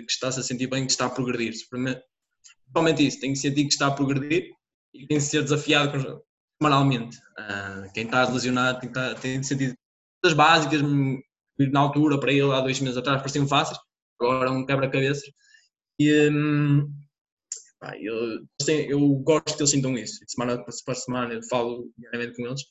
que 0.01 0.11
está-se 0.11 0.39
a 0.39 0.43
sentir 0.43 0.67
bem, 0.67 0.85
que 0.85 0.91
está 0.91 1.05
a 1.05 1.09
progredir. 1.09 1.53
Principalmente 1.69 3.07
isso, 3.07 3.19
tem 3.19 3.33
que 3.33 3.39
sentir 3.39 3.63
que 3.63 3.73
está 3.73 3.87
a 3.87 3.91
progredir 3.91 4.51
e 4.93 5.07
tem 5.07 5.17
que 5.17 5.23
ser 5.23 5.43
desafiado 5.43 6.23
semanalmente. 6.61 7.17
Uh, 7.39 7.91
quem 7.93 8.05
está 8.05 8.27
lesionado 8.29 8.79
tem 8.79 8.89
estar, 8.89 9.15
tem 9.15 9.39
que 9.39 9.45
sentir 9.45 9.77
as 10.23 10.33
básicas, 10.33 10.81
na 11.71 11.79
altura, 11.79 12.19
para 12.19 12.31
ele, 12.31 12.51
há 12.51 12.61
dois 12.61 12.79
meses 12.79 12.97
atrás, 12.97 13.19
pareciam 13.19 13.47
fáceis, 13.47 13.77
agora 14.19 14.49
é 14.49 14.51
um 14.51 14.65
quebra-cabeças. 14.65 15.29
E 15.99 16.29
um, 16.29 16.91
pá, 17.79 17.95
eu, 17.99 18.45
eu 18.67 19.09
gosto 19.17 19.55
que 19.55 19.61
eles 19.61 19.69
sintam 19.69 19.97
isso. 19.97 20.25
De 20.25 20.31
semana 20.31 20.63
para 20.63 20.95
semana 20.95 21.33
eu 21.33 21.43
falo 21.43 21.91
diariamente 21.97 22.35
com 22.35 22.47
eles 22.47 22.61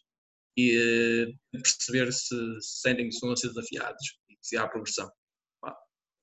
e 0.56 0.76
uh, 0.78 1.58
perceber 1.58 2.12
se, 2.12 2.34
se 2.60 2.80
sentem 2.80 3.08
que 3.08 3.14
estão 3.14 3.30
a 3.30 3.36
ser 3.36 3.48
desafiados 3.48 4.18
e 4.28 4.36
se 4.40 4.56
há 4.56 4.66
progressão. 4.66 5.10
Pá, 5.60 5.76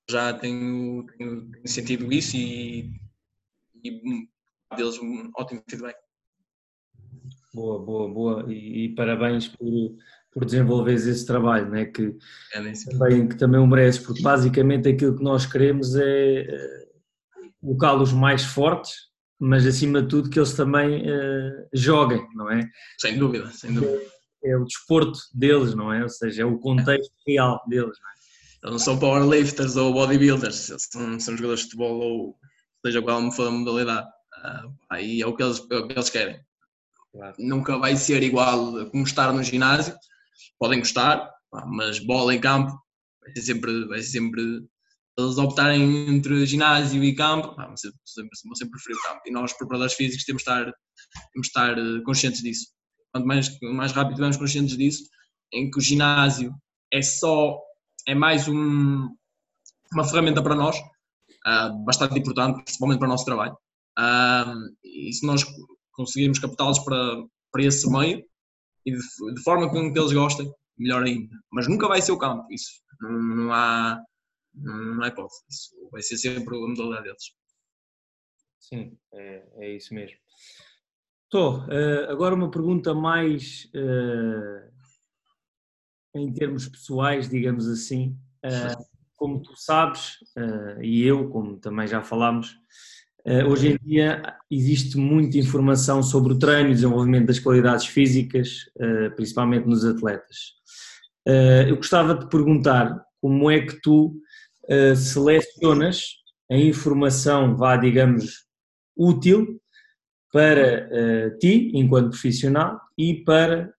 já 0.09 0.33
tenho, 0.33 1.05
tenho, 1.17 1.51
tenho, 1.51 1.67
sentido 1.67 2.11
isso 2.11 2.35
e, 2.35 2.91
e 3.83 4.27
deles 4.75 4.99
um 4.99 5.29
ótimo 5.37 5.63
feedback. 5.67 5.95
Boa, 7.53 7.79
boa, 7.79 8.13
boa. 8.13 8.45
E, 8.53 8.85
e 8.85 8.95
parabéns 8.95 9.47
por, 9.47 9.67
por 10.31 10.45
desenvolveres 10.45 11.05
esse 11.07 11.25
trabalho, 11.25 11.69
né? 11.69 11.85
que, 11.85 12.15
é 12.53 12.73
também, 12.89 13.27
que 13.27 13.35
também 13.35 13.59
o 13.59 13.67
mereces, 13.67 14.05
porque 14.05 14.21
basicamente 14.21 14.89
aquilo 14.89 15.17
que 15.17 15.23
nós 15.23 15.45
queremos 15.45 15.95
é 15.95 16.41
eh, 16.41 16.87
colocá-los 17.59 18.13
mais 18.13 18.43
fortes, 18.43 19.09
mas 19.39 19.65
acima 19.65 20.01
de 20.01 20.09
tudo 20.09 20.29
que 20.29 20.37
eles 20.37 20.53
também 20.53 21.01
uh, 21.01 21.69
joguem, 21.73 22.27
não 22.35 22.51
é? 22.51 22.69
Sem 22.99 23.17
dúvida, 23.17 23.49
sem 23.51 23.73
dúvida. 23.73 24.01
É, 24.43 24.51
é, 24.51 24.57
o 24.57 24.65
desporto 24.65 25.17
deles, 25.33 25.73
não 25.73 25.93
é? 25.93 26.03
Ou 26.03 26.09
seja, 26.09 26.41
é 26.41 26.45
o 26.45 26.59
contexto 26.59 27.13
é. 27.25 27.31
real 27.31 27.61
deles, 27.67 27.97
não 28.01 28.09
é? 28.09 28.13
Eles 28.61 28.71
não 28.73 28.79
são 28.79 28.99
powerlifters 28.99 29.77
ou 29.77 29.93
bodybuilders, 29.93 30.73
são, 30.77 31.17
são 31.19 31.37
jogadores 31.37 31.61
de 31.61 31.65
futebol 31.67 31.99
ou 31.99 32.37
seja 32.85 33.01
qual 33.01 33.31
for 33.31 33.47
a 33.47 33.51
modalidade. 33.51 34.07
Aí 34.89 35.21
é 35.21 35.27
o 35.27 35.35
que 35.35 35.43
eles, 35.43 35.59
é 35.71 35.75
o 35.75 35.87
que 35.87 35.93
eles 35.93 36.09
querem. 36.09 36.39
Claro. 37.11 37.35
Nunca 37.39 37.77
vai 37.77 37.95
ser 37.95 38.21
igual 38.23 38.89
como 38.91 39.03
estar 39.03 39.33
no 39.33 39.43
ginásio, 39.43 39.95
podem 40.59 40.79
gostar, 40.79 41.31
mas 41.65 41.99
bola 41.99 42.35
em 42.35 42.39
campo 42.39 42.71
vai 43.21 43.31
ser 43.33 43.41
sempre, 43.41 43.85
vai 43.87 43.99
ser 44.01 44.11
sempre 44.11 44.63
eles 45.17 45.37
optarem 45.37 46.09
entre 46.09 46.45
ginásio 46.45 47.03
e 47.03 47.13
campo, 47.13 47.53
vão 47.55 47.75
sempre, 47.75 47.99
vão 48.45 48.55
sempre 48.55 48.71
preferir 48.71 48.97
o 48.97 49.03
campo. 49.03 49.21
E 49.25 49.31
nós, 49.31 49.53
preparadores 49.53 49.93
físicos, 49.93 50.23
temos 50.23 50.43
de 50.43 50.49
estar, 50.49 50.63
temos 50.63 50.73
de 51.33 51.47
estar 51.47 51.77
eh, 51.77 52.01
conscientes 52.05 52.41
disso. 52.41 52.67
Quanto 53.11 53.27
mais, 53.27 53.59
mais 53.61 53.91
rápido 53.91 54.11
estivermos 54.11 54.37
conscientes 54.37 54.77
disso, 54.77 55.03
em 55.51 55.69
que 55.69 55.77
o 55.77 55.81
ginásio 55.81 56.53
é 56.93 57.01
só, 57.01 57.59
é 58.07 58.15
mais 58.15 58.47
um, 58.47 59.09
uma 59.91 60.05
ferramenta 60.05 60.41
para 60.41 60.55
nós, 60.55 60.77
uh, 60.77 61.83
bastante 61.83 62.17
importante, 62.17 62.63
principalmente 62.63 62.99
para 62.99 63.07
o 63.07 63.11
nosso 63.11 63.25
trabalho. 63.25 63.57
Uh, 63.99 64.73
e 64.81 65.11
se 65.11 65.25
nós 65.25 65.43
conseguirmos 65.91 66.39
captá-los 66.39 66.79
para, 66.79 67.25
para 67.51 67.63
esse 67.63 67.89
meio, 67.91 68.23
e 68.85 68.91
de, 68.91 69.33
de, 69.35 69.43
forma 69.43 69.69
com 69.69 69.91
que 69.91 69.99
eles 69.99 70.13
gostem, 70.13 70.49
melhor 70.77 71.03
ainda. 71.03 71.35
Mas 71.51 71.67
nunca 71.67 71.87
vai 71.87 72.01
ser 72.01 72.13
o 72.13 72.17
campo, 72.17 72.47
isso. 72.49 72.81
Não, 73.01 73.11
não 73.11 73.53
há, 73.53 74.01
não 74.53 75.03
há 75.03 75.07
hipótese. 75.09 75.41
Isso 75.49 75.89
vai 75.91 76.01
ser 76.01 76.17
sempre 76.17 76.55
a 76.55 76.59
modalidade 76.59 77.03
deles. 77.03 77.23
Sim, 78.59 78.97
é, 79.13 79.47
é 79.57 79.75
isso 79.75 79.93
mesmo. 79.93 80.17
Tô, 81.29 81.57
uh, 81.57 82.09
agora 82.09 82.33
uma 82.33 82.49
pergunta 82.49 82.93
mais 82.93 83.69
uh, 83.75 84.71
em 86.15 86.31
termos 86.33 86.67
pessoais, 86.67 87.29
digamos 87.29 87.67
assim. 87.67 88.17
Uh, 88.45 88.89
como 89.15 89.41
tu 89.41 89.53
sabes, 89.57 90.17
e 90.81 91.03
eu, 91.03 91.29
como 91.29 91.59
também 91.59 91.85
já 91.85 92.01
falámos, 92.01 92.55
hoje 93.47 93.73
em 93.73 93.77
dia 93.87 94.37
existe 94.49 94.97
muita 94.97 95.37
informação 95.37 96.01
sobre 96.01 96.33
o 96.33 96.39
treino 96.39 96.69
e 96.69 96.73
desenvolvimento 96.73 97.27
das 97.27 97.37
qualidades 97.37 97.85
físicas, 97.85 98.65
eh, 98.79 99.09
principalmente 99.09 99.67
nos 99.67 99.85
atletas. 99.85 100.53
Eh, 101.27 101.67
eu 101.69 101.75
gostava 101.75 102.15
de 102.15 102.27
perguntar 102.27 102.99
como 103.21 103.51
é 103.51 103.61
que 103.61 103.79
tu 103.81 104.15
selecionas 104.95 106.13
a 106.49 106.55
informação, 106.55 107.57
vá, 107.57 107.75
digamos, 107.75 108.45
útil 108.95 109.59
para 110.31 110.87
ti, 111.39 111.71
enquanto 111.73 112.11
profissional, 112.11 112.79
e 112.95 113.23
para 113.23 113.73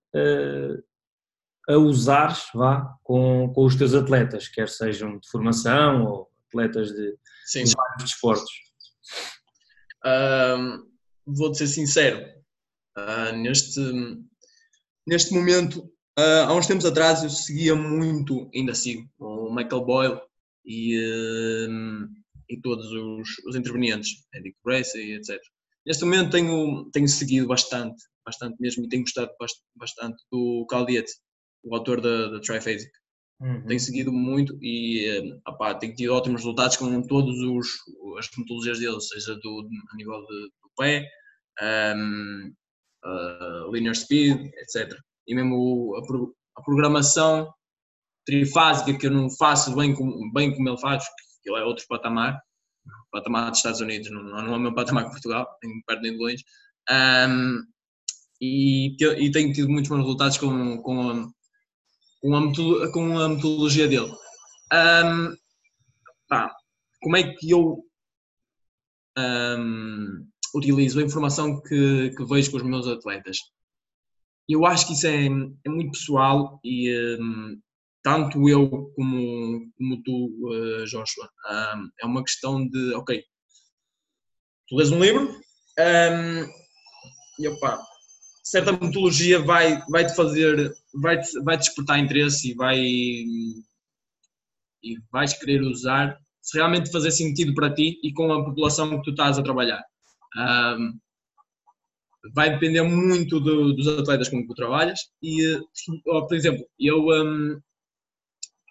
a 1.68 1.76
usares, 1.78 2.42
vá, 2.52 2.92
com, 3.04 3.52
com 3.54 3.64
os 3.64 3.76
teus 3.76 3.94
atletas, 3.94 4.48
quer 4.48 4.68
sejam 4.68 5.16
de 5.16 5.30
formação 5.30 6.04
ou 6.06 6.28
atletas 6.48 6.88
de, 6.88 7.16
de 7.54 7.72
vários 7.72 8.02
desportos 8.02 8.50
vou 11.26 11.54
ser 11.54 11.66
sincero, 11.66 12.24
uh, 12.96 13.36
neste, 13.36 13.80
neste 15.06 15.32
momento, 15.34 15.80
uh, 16.18 16.46
há 16.46 16.54
uns 16.54 16.66
tempos 16.66 16.84
atrás 16.84 17.22
eu 17.22 17.30
seguia 17.30 17.74
muito, 17.74 18.50
ainda 18.54 18.74
sigo, 18.74 19.08
o 19.18 19.54
Michael 19.54 19.84
Boyle 19.84 20.20
e, 20.64 20.96
e 22.48 22.60
todos 22.60 22.86
os, 22.86 23.28
os 23.46 23.56
intervenientes, 23.56 24.26
Eddie 24.34 24.54
Bracey, 24.64 25.12
etc. 25.14 25.40
Neste 25.86 26.04
momento 26.04 26.30
tenho, 26.30 26.90
tenho 26.92 27.08
seguido 27.08 27.46
bastante, 27.46 28.02
bastante 28.24 28.56
mesmo, 28.60 28.84
e 28.84 28.88
tenho 28.88 29.02
gostado 29.02 29.30
bastante 29.76 30.22
do 30.30 30.66
Cal 30.68 30.84
Diet, 30.84 31.10
o 31.64 31.74
autor 31.74 32.00
da, 32.00 32.28
da 32.28 32.40
Triphasic. 32.40 32.90
Uhum. 33.40 33.66
Tenho 33.66 33.80
seguido 33.80 34.12
muito 34.12 34.56
e 34.62 35.06
eh, 35.06 35.40
opá, 35.48 35.74
tenho 35.74 35.94
tido 35.94 36.12
ótimos 36.12 36.42
resultados 36.42 36.76
com 36.76 37.02
todas 37.02 37.34
as 38.18 38.28
metodologias 38.36 38.78
dele, 38.78 39.00
seja 39.00 39.34
do, 39.36 39.68
a 39.90 39.96
nível 39.96 40.20
de, 40.26 40.42
do 40.62 40.70
pé, 40.76 41.08
um, 41.96 42.52
uh, 43.04 43.72
linear 43.72 43.94
speed, 43.94 44.52
etc. 44.58 44.94
E 45.26 45.34
mesmo 45.34 45.96
a, 45.96 46.06
pro, 46.06 46.36
a, 46.56 46.62
programação 46.62 47.50
trifásica 48.26 48.98
que 48.98 49.06
eu 49.06 49.10
não 49.10 49.30
faço 49.30 49.74
bem 49.74 49.94
como, 49.94 50.30
bem 50.32 50.54
como 50.54 50.68
ele 50.68 50.78
faz, 50.78 51.04
que 51.42 51.50
ele 51.50 51.60
é 51.60 51.64
outro 51.64 51.86
patamar, 51.88 52.38
patamar 53.10 53.48
dos 53.50 53.60
Estados 53.60 53.80
Unidos, 53.80 54.10
não, 54.10 54.22
não 54.22 54.54
é 54.54 54.56
o 54.56 54.60
meu 54.60 54.74
patamar 54.74 55.04
com 55.04 55.10
Portugal, 55.10 55.48
tenho 55.62 55.82
perto 55.86 56.02
nem 56.02 56.12
de 56.12 56.18
longe. 56.18 56.44
Um, 56.90 57.62
e, 58.42 58.96
e 59.00 59.30
tenho 59.30 59.52
tido 59.52 59.70
muitos 59.70 59.88
bons 59.88 59.98
resultados 59.98 60.38
com, 60.38 60.78
com 60.82 61.30
com 62.20 62.36
a, 62.36 62.92
com 62.92 63.18
a 63.18 63.28
metodologia 63.28 63.88
dele. 63.88 64.12
Um, 64.72 65.36
pá, 66.28 66.54
como 67.00 67.16
é 67.16 67.34
que 67.34 67.50
eu 67.50 67.84
um, 69.18 70.26
utilizo 70.54 71.00
a 71.00 71.02
informação 71.02 71.60
que, 71.62 72.10
que, 72.10 72.24
vejo 72.24 72.50
com 72.50 72.56
os 72.58 72.62
meus 72.62 72.86
atletas? 72.86 73.38
Eu 74.48 74.66
acho 74.66 74.86
que 74.86 74.92
isso 74.92 75.06
é, 75.06 75.26
é 75.26 75.68
muito 75.68 75.92
pessoal 75.92 76.60
e 76.64 76.92
um, 77.20 77.60
tanto 78.02 78.48
eu 78.48 78.90
como, 78.94 79.70
como 79.76 80.02
tu, 80.02 80.26
uh, 80.48 80.84
Joshua, 80.86 81.28
é 82.00 82.06
uma 82.06 82.22
questão 82.22 82.66
de, 82.66 82.94
ok, 82.94 83.22
tu 84.68 84.76
lês 84.76 84.90
um 84.90 85.00
livro 85.00 85.40
e 87.38 87.48
opa, 87.48 87.78
certa 88.50 88.72
metodologia 88.72 89.38
vai, 89.38 89.80
vai 89.88 90.04
te 90.04 90.14
fazer, 90.14 90.74
vai 90.94 91.20
-te, 91.20 91.40
vai 91.42 91.56
-te 91.56 91.66
despertar 91.66 91.98
interesse 91.98 92.50
e 92.50 92.54
vai 92.54 92.78
e 94.82 94.98
vais 95.12 95.32
querer 95.34 95.62
usar 95.62 96.18
se 96.40 96.56
realmente 96.58 96.90
fazer 96.90 97.10
sentido 97.10 97.54
para 97.54 97.72
ti 97.72 98.00
e 98.02 98.12
com 98.12 98.32
a 98.32 98.44
população 98.44 98.98
que 98.98 99.04
tu 99.04 99.10
estás 99.10 99.38
a 99.38 99.42
trabalhar. 99.42 99.84
Um, 100.36 100.98
vai 102.34 102.50
depender 102.50 102.82
muito 102.82 103.38
do, 103.38 103.74
dos 103.74 103.86
atletas 103.86 104.28
com 104.28 104.40
que 104.40 104.48
tu 104.48 104.54
trabalhas 104.54 105.00
e, 105.22 105.60
por 106.04 106.34
exemplo, 106.34 106.64
eu 106.78 107.08
um, 107.08 107.60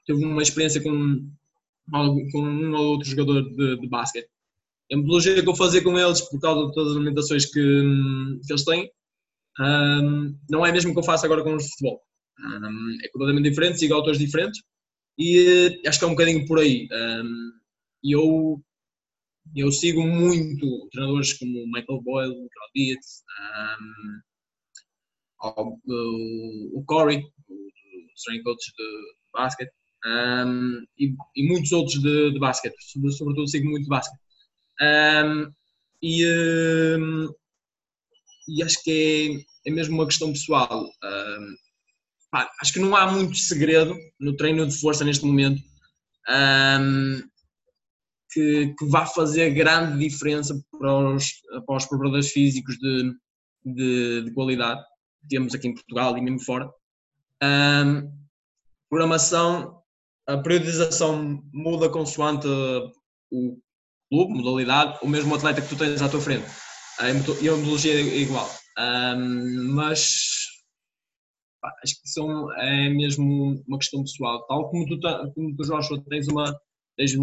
tive 0.05 0.25
uma 0.25 0.41
experiência 0.41 0.81
com, 0.81 1.29
com 1.91 2.41
um 2.41 2.75
ou 2.75 2.85
outro 2.87 3.07
jogador 3.07 3.43
de, 3.43 3.79
de 3.79 3.87
basquete. 3.87 4.29
A 4.91 4.95
metodologia 4.95 5.41
que 5.41 5.49
eu 5.49 5.55
fazia 5.55 5.83
com 5.83 5.97
eles, 5.97 6.21
por 6.21 6.39
causa 6.39 6.67
de 6.67 6.73
todas 6.73 6.91
as 6.93 6.97
limitações 6.97 7.45
que, 7.45 7.51
que 7.53 8.51
eles 8.51 8.65
têm, 8.65 8.91
um, 9.60 10.38
não 10.50 10.65
é 10.65 10.72
mesmo 10.72 10.93
que 10.93 11.00
eu 11.00 11.04
faço 11.04 11.26
agora 11.26 11.43
com 11.43 11.58
de 11.58 11.69
futebol. 11.69 12.02
Um, 12.39 12.98
é 13.04 13.10
completamente 13.10 13.50
diferente, 13.50 13.80
sigo 13.80 13.93
autores 13.93 14.17
diferentes 14.17 14.62
e 15.17 15.82
acho 15.86 16.00
que 16.00 16.06
é 16.06 16.08
um 16.08 16.12
bocadinho 16.12 16.48
por 16.48 16.60
aí. 16.60 16.88
Um, 16.91 17.52
eu, 18.04 18.63
eu 19.54 19.72
sigo 19.72 20.02
muito 20.02 20.88
treinadores 20.91 21.34
como 21.34 21.65
Michael 21.67 22.02
Boyle, 22.02 22.50
Carl 22.50 22.69
Dietz, 22.74 23.24
o, 25.41 26.80
o 26.80 26.84
Corey, 26.86 27.22
o 27.50 28.13
strength 28.15 28.43
coach 28.43 28.72
de 28.78 28.84
basquete, 29.34 29.72
um, 30.06 30.86
e, 30.98 31.13
e, 31.36 31.48
muitos 31.48 31.74
outros 31.74 32.02
de, 32.02 32.32
de 32.32 32.39
basquete, 32.39 32.76
sobretudo 33.12 33.48
sigo 33.48 33.69
muito 33.69 33.84
de 33.84 33.89
basquete. 33.89 34.22
E, 36.02 36.24
e 38.48 38.63
acho 38.63 38.82
que 38.84 39.45
é, 39.69 39.75
mesmo 39.75 39.95
uma 39.95 40.05
questão 40.05 40.32
pessoal. 40.32 40.89
Pá, 42.32 42.49
acho 42.62 42.73
que 42.73 42.79
não 42.79 42.95
há 42.95 43.12
muito 43.12 43.38
segredo 43.38 43.95
no 44.19 44.36
treino 44.36 44.67
de 44.67 44.79
força 44.79 45.03
neste 45.03 45.25
momento. 45.25 45.62
Que, 48.32 48.75
que 48.77 48.86
vá 48.86 49.08
fazer 49.08 49.49
grande 49.51 50.08
diferença 50.08 50.53
para 50.77 51.15
os, 51.15 51.32
para 51.65 51.75
os 51.77 51.86
preparadores 51.88 52.32
físicos 52.32 52.77
de, 52.77 53.12
de, 53.65 54.21
de 54.25 54.34
qualidade 54.34 54.79
que 55.21 55.27
temos 55.29 55.55
aqui 55.55 55.67
em 55.67 55.73
Portugal 55.73 56.15
e 56.15 56.21
mesmo 56.21 56.39
fora. 56.39 56.69
Programação, 58.89 59.82
a 60.27 60.38
periodização 60.38 61.41
muda 61.51 61.89
consoante 61.89 62.47
o 63.32 63.58
clube, 64.12 64.34
modalidade, 64.34 64.99
o 65.01 65.08
mesmo 65.08 65.34
atleta 65.36 65.62
que 65.62 65.69
tu 65.69 65.75
tens 65.75 66.01
à 66.01 66.10
tua 66.10 66.21
frente. 66.21 66.45
A 66.99 67.13
metodologia 67.13 67.93
é 67.93 68.17
igual. 68.17 68.49
Um, 68.79 69.73
mas 69.73 70.07
pá, 71.61 71.73
acho 71.83 72.01
que 72.01 72.07
são, 72.09 72.53
é 72.53 72.89
mesmo 72.89 73.61
uma 73.67 73.77
questão 73.77 74.01
pessoal. 74.01 74.45
Tal 74.47 74.69
como 74.69 74.85
tu, 74.85 74.99
como 75.35 75.55
tu 75.55 75.63
Joshua, 75.63 76.03
tens 76.09 76.27
uma 76.27 76.57
tens 76.97 77.15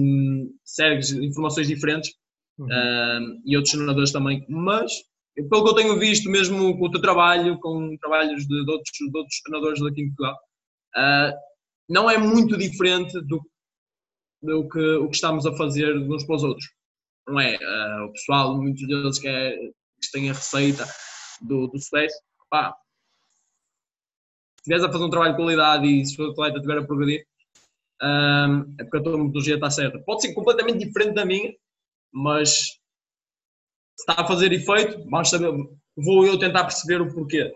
segues 0.64 1.10
informações 1.12 1.68
diferentes 1.68 2.10
uhum. 2.58 2.66
um, 2.66 3.42
e 3.44 3.56
outros 3.56 3.74
treinadores 3.74 4.10
também, 4.10 4.44
mas 4.48 4.90
pelo 5.50 5.64
que 5.64 5.70
eu 5.70 5.74
tenho 5.74 5.98
visto, 5.98 6.30
mesmo 6.30 6.78
com 6.78 6.86
o 6.86 6.90
teu 6.90 7.00
trabalho, 7.00 7.58
com 7.60 7.94
trabalhos 7.98 8.46
de, 8.46 8.64
de, 8.64 8.70
outros, 8.70 8.90
de 8.98 9.18
outros 9.18 9.40
treinadores 9.42 9.82
daqui 9.82 10.00
em 10.00 10.06
Portugal, 10.08 10.34
uh, 10.96 11.36
não 11.90 12.08
é 12.08 12.16
muito 12.16 12.56
diferente 12.56 13.20
do, 13.26 13.42
do 14.42 14.66
que, 14.66 14.80
o 14.80 15.08
que 15.10 15.14
estamos 15.14 15.44
a 15.44 15.54
fazer 15.54 15.94
uns 15.94 16.24
para 16.24 16.36
os 16.36 16.42
outros. 16.42 16.66
Não 17.28 17.38
é? 17.38 17.56
Uh, 17.56 18.04
o 18.06 18.12
pessoal, 18.12 18.56
muitos 18.56 18.86
deles 18.86 19.18
que, 19.18 19.28
é, 19.28 19.56
que 19.56 20.10
têm 20.10 20.30
a 20.30 20.32
receita 20.32 20.86
do, 21.40 21.66
do 21.68 21.78
sucesso, 21.78 22.16
pá, 22.50 22.72
se 24.56 24.72
estiveres 24.72 24.84
a 24.84 24.92
fazer 24.92 25.04
um 25.04 25.10
trabalho 25.10 25.32
de 25.32 25.38
qualidade 25.38 25.86
e 25.86 26.04
se 26.04 26.20
o 26.20 26.30
atleta 26.30 26.56
estiver 26.56 26.78
a 26.78 26.86
progredir, 26.86 27.26
um, 28.02 28.74
é 28.78 28.84
porque 28.84 28.98
a 28.98 29.02
tua 29.02 29.18
metodologia 29.18 29.54
está 29.54 29.70
certa. 29.70 29.98
Pode 30.00 30.22
ser 30.22 30.34
completamente 30.34 30.84
diferente 30.84 31.14
da 31.14 31.24
minha, 31.24 31.54
mas 32.12 32.50
se 33.98 34.02
está 34.06 34.22
a 34.22 34.26
fazer 34.26 34.52
efeito, 34.52 35.08
vamos 35.08 35.30
saber, 35.30 35.50
vou 35.96 36.26
eu 36.26 36.38
tentar 36.38 36.64
perceber 36.64 37.00
o 37.00 37.12
porquê. 37.12 37.52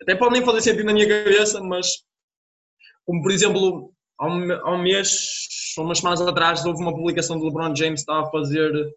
Até 0.00 0.14
pode 0.14 0.32
nem 0.32 0.44
fazer 0.44 0.60
sentido 0.60 0.86
na 0.86 0.92
minha 0.92 1.08
cabeça, 1.08 1.60
mas 1.62 2.04
como 3.04 3.22
por 3.22 3.30
exemplo, 3.30 3.92
há 4.18 4.26
um, 4.26 4.52
há 4.52 4.74
um 4.74 4.82
mês, 4.82 5.74
umas 5.78 5.98
semanas 5.98 6.20
atrás, 6.20 6.64
houve 6.64 6.82
uma 6.82 6.94
publicação 6.94 7.38
de 7.38 7.44
LeBron 7.44 7.74
James 7.74 8.04
que 8.04 8.10
estava 8.10 8.26
a 8.26 8.30
fazer 8.30 8.94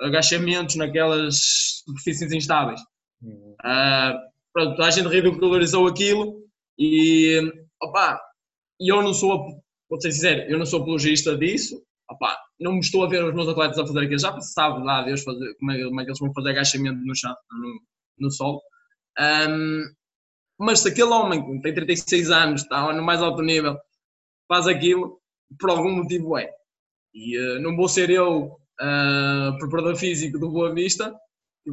agachamentos 0.00 0.76
naquelas 0.76 1.38
superfícies 1.84 2.32
instáveis. 2.32 2.80
Uh, 3.22 4.18
pronto, 4.52 4.82
a 4.82 4.90
gente 4.90 5.08
ridicularizou 5.08 5.86
aquilo 5.86 6.44
e 6.78 7.40
eu 8.80 9.02
não 9.02 9.12
sou, 9.12 9.62
vou 9.88 10.00
ser 10.00 10.12
sincero, 10.12 10.50
eu 10.50 10.58
não 10.58 10.64
sou 10.64 10.80
apologista 10.80 11.36
disso, 11.36 11.82
opa, 12.10 12.38
não 12.58 12.72
me 12.72 12.80
estou 12.80 13.04
a 13.04 13.08
ver 13.08 13.24
os 13.24 13.34
meus 13.34 13.48
atletas 13.48 13.78
a 13.78 13.86
fazer 13.86 14.00
aquilo, 14.00 14.18
já 14.18 14.40
sabe 14.40 14.84
lá 14.84 15.02
Deus 15.02 15.22
fazer, 15.22 15.54
como, 15.58 15.72
é, 15.72 15.84
como 15.84 16.00
é 16.00 16.04
que 16.04 16.10
eles 16.10 16.18
vão 16.18 16.32
fazer 16.32 16.50
agachamento 16.50 17.00
no 17.04 17.14
chão, 17.14 17.34
no, 17.50 17.80
no 18.18 18.30
solo. 18.30 18.60
Um, 19.18 19.84
mas 20.58 20.80
se 20.80 20.88
aquele 20.88 21.10
homem 21.10 21.42
que 21.42 21.62
tem 21.62 21.74
36 21.74 22.30
anos, 22.30 22.62
está 22.62 22.92
no 22.92 23.02
mais 23.02 23.22
alto 23.22 23.42
nível, 23.42 23.78
faz 24.48 24.66
aquilo, 24.66 25.20
por 25.58 25.70
algum 25.70 25.90
motivo 25.90 26.36
é. 26.36 26.50
E 27.14 27.38
uh, 27.38 27.60
não 27.60 27.76
vou 27.76 27.88
ser 27.88 28.10
eu, 28.10 28.56
uh, 28.80 29.58
preparador 29.58 29.96
físico 29.96 30.38
do 30.38 30.50
Boa 30.50 30.74
Vista, 30.74 31.14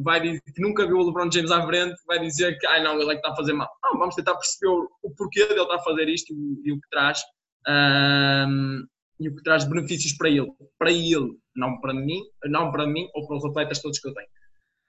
vai 0.02 0.20
dizer, 0.20 0.40
que 0.42 0.60
nunca 0.60 0.86
viu 0.86 0.98
o 0.98 1.06
LeBron 1.06 1.30
James 1.30 1.50
à 1.50 1.64
frente, 1.66 1.96
vai 2.06 2.18
dizer 2.20 2.58
que 2.58 2.66
ah, 2.66 2.82
não, 2.82 3.00
ele 3.00 3.10
é 3.10 3.14
que 3.14 3.20
está 3.20 3.32
a 3.32 3.36
fazer 3.36 3.52
mal. 3.52 3.68
Vamos 3.98 4.14
tentar 4.14 4.34
perceber 4.34 4.68
o, 4.68 5.10
porquê 5.16 5.46
dele 5.46 5.62
estar 5.62 5.76
a 5.76 5.82
fazer 5.82 6.08
isto 6.08 6.32
e, 6.64 6.72
o 6.72 6.80
que 6.80 6.88
traz. 6.90 7.20
Uh, 7.66 8.86
e 9.20 9.28
o 9.28 9.34
que 9.34 9.42
traz 9.42 9.64
benefícios 9.64 10.12
para 10.16 10.28
ele, 10.28 10.50
para 10.78 10.92
ele, 10.92 11.36
não 11.54 11.80
para 11.80 11.92
mim, 11.92 12.22
não 12.44 12.70
para 12.70 12.86
mim 12.86 13.08
ou 13.14 13.26
para 13.26 13.36
os 13.36 13.44
atletas 13.44 13.82
todos 13.82 13.98
que 13.98 14.08
eu 14.08 14.14
tenho. 14.14 14.28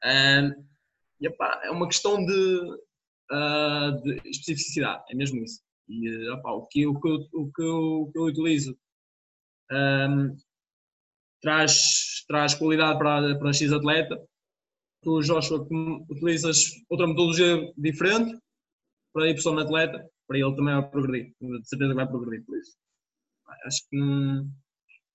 Uh, 0.04 0.66
e, 1.20 1.28
é 1.28 1.72
uma 1.72 1.88
questão 1.88 2.24
de, 2.24 2.60
uh, 3.32 4.02
de 4.04 4.22
especificidade, 4.30 5.04
é 5.10 5.16
mesmo 5.16 5.44
isso. 5.44 5.62
E 5.88 6.30
o, 6.30 6.68
que, 6.68 6.86
o, 6.86 7.00
que, 7.00 7.10
o, 7.10 7.52
que, 7.52 7.64
o 7.64 8.12
que 8.12 8.20
eu 8.20 8.24
utilizo 8.26 8.78
um, 9.72 10.36
traz, 11.42 12.26
traz 12.28 12.54
qualidade 12.54 12.98
para, 12.98 13.38
para 13.38 13.54
X 13.54 13.72
atleta. 13.72 14.22
Tu, 15.02 15.22
Joshua, 15.22 15.66
utilizas 16.10 16.64
outra 16.90 17.08
metodologia 17.08 17.72
diferente 17.78 18.38
para 19.14 19.30
Y 19.30 19.60
atleta, 19.60 20.10
para 20.28 20.38
ele 20.38 20.56
também 20.56 20.76
vai 20.76 20.90
progredir. 20.90 21.34
De 21.40 21.68
certeza 21.68 21.92
que 21.92 21.96
vai 21.96 22.08
progredir 22.08 22.46
por 22.46 22.58
isso. 22.58 22.78
Acho 23.66 23.90
que 23.90 23.98
não, 23.98 24.50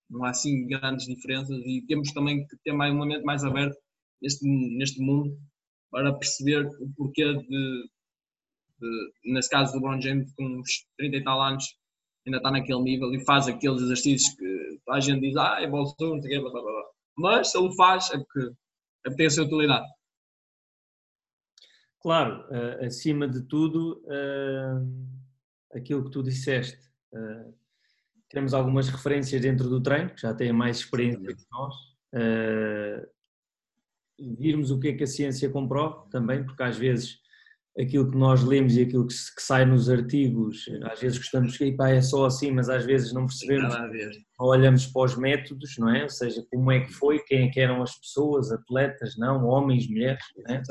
não 0.09 0.25
há 0.25 0.31
assim 0.31 0.67
grandes 0.67 1.05
diferenças 1.05 1.57
e 1.65 1.83
temos 1.87 2.11
também 2.11 2.45
que 2.47 2.57
ter 2.63 2.73
mais, 2.73 2.93
uma 2.93 3.05
mente 3.05 3.23
mais 3.23 3.43
aberta 3.43 3.77
neste, 4.21 4.45
neste 4.77 4.99
mundo 4.99 5.37
para 5.91 6.13
perceber 6.13 6.65
o 6.65 6.89
porquê 6.97 7.33
de, 7.33 7.89
nesse 9.23 9.49
caso 9.49 9.71
do 9.71 9.77
LeBron 9.77 10.01
James 10.01 10.33
com 10.33 10.45
uns 10.45 10.85
30 10.97 11.17
e 11.17 11.23
tal 11.23 11.41
anos, 11.41 11.65
ainda 12.25 12.37
está 12.37 12.51
naquele 12.51 12.81
nível 12.81 13.13
e 13.13 13.23
faz 13.23 13.47
aqueles 13.47 13.81
exercícios 13.81 14.35
que 14.35 14.79
a 14.89 14.99
gente 14.99 15.21
diz, 15.21 15.37
ah, 15.37 15.57
é 15.61 15.67
bom 15.67 15.83
não 15.99 16.21
sei 16.21 16.39
blá. 16.39 16.51
Mas 17.17 17.51
se 17.51 17.57
ele 17.57 17.73
faz, 17.75 18.11
é 18.11 18.17
porque 18.17 18.53
tem 19.13 19.27
a 19.27 19.29
sua 19.29 19.45
utilidade. 19.45 19.87
Claro, 22.05 22.45
uh, 22.51 22.85
acima 22.85 23.27
de 23.27 23.41
tudo, 23.41 23.99
uh, 24.05 25.75
aquilo 25.75 26.03
que 26.03 26.11
tu 26.11 26.21
disseste, 26.21 26.79
uh, 27.11 27.51
temos 28.29 28.53
algumas 28.53 28.89
referências 28.89 29.41
dentro 29.41 29.67
do 29.67 29.81
treino, 29.81 30.11
que 30.11 30.21
já 30.21 30.31
têm 30.31 30.53
mais 30.53 30.77
experiência 30.77 31.35
que 31.35 31.45
nós, 31.51 31.75
virmos 34.19 34.69
o 34.69 34.79
que 34.79 34.89
é 34.89 34.93
que 34.93 35.03
a 35.03 35.07
ciência 35.07 35.49
comprova 35.49 36.07
também, 36.11 36.45
porque 36.45 36.61
às 36.61 36.77
vezes 36.77 37.19
aquilo 37.77 38.09
que 38.09 38.17
nós 38.17 38.43
lemos 38.43 38.75
e 38.77 38.81
aquilo 38.81 39.05
que, 39.05 39.13
que 39.13 39.41
sai 39.41 39.65
nos 39.65 39.89
artigos, 39.89 40.65
às 40.83 40.99
vezes 40.99 41.17
gostamos 41.17 41.57
que 41.57 41.75
é 41.79 42.01
só 42.01 42.25
assim, 42.25 42.51
mas 42.51 42.69
às 42.69 42.85
vezes 42.85 43.13
não 43.13 43.25
percebemos, 43.25 43.73
ou 44.39 44.49
olhamos 44.49 44.85
para 44.87 45.03
os 45.03 45.17
métodos, 45.17 45.75
não 45.77 45.93
é? 45.93 46.03
Ou 46.03 46.09
seja, 46.09 46.43
como 46.49 46.71
é 46.71 46.79
que 46.81 46.93
foi, 46.93 47.19
quem 47.19 47.47
é 47.47 47.51
que 47.51 47.59
eram 47.59 47.81
as 47.81 47.97
pessoas, 47.99 48.51
atletas, 48.51 49.17
não, 49.17 49.45
homens, 49.45 49.89
mulheres, 49.89 50.23
não 50.37 50.55
é? 50.55 50.61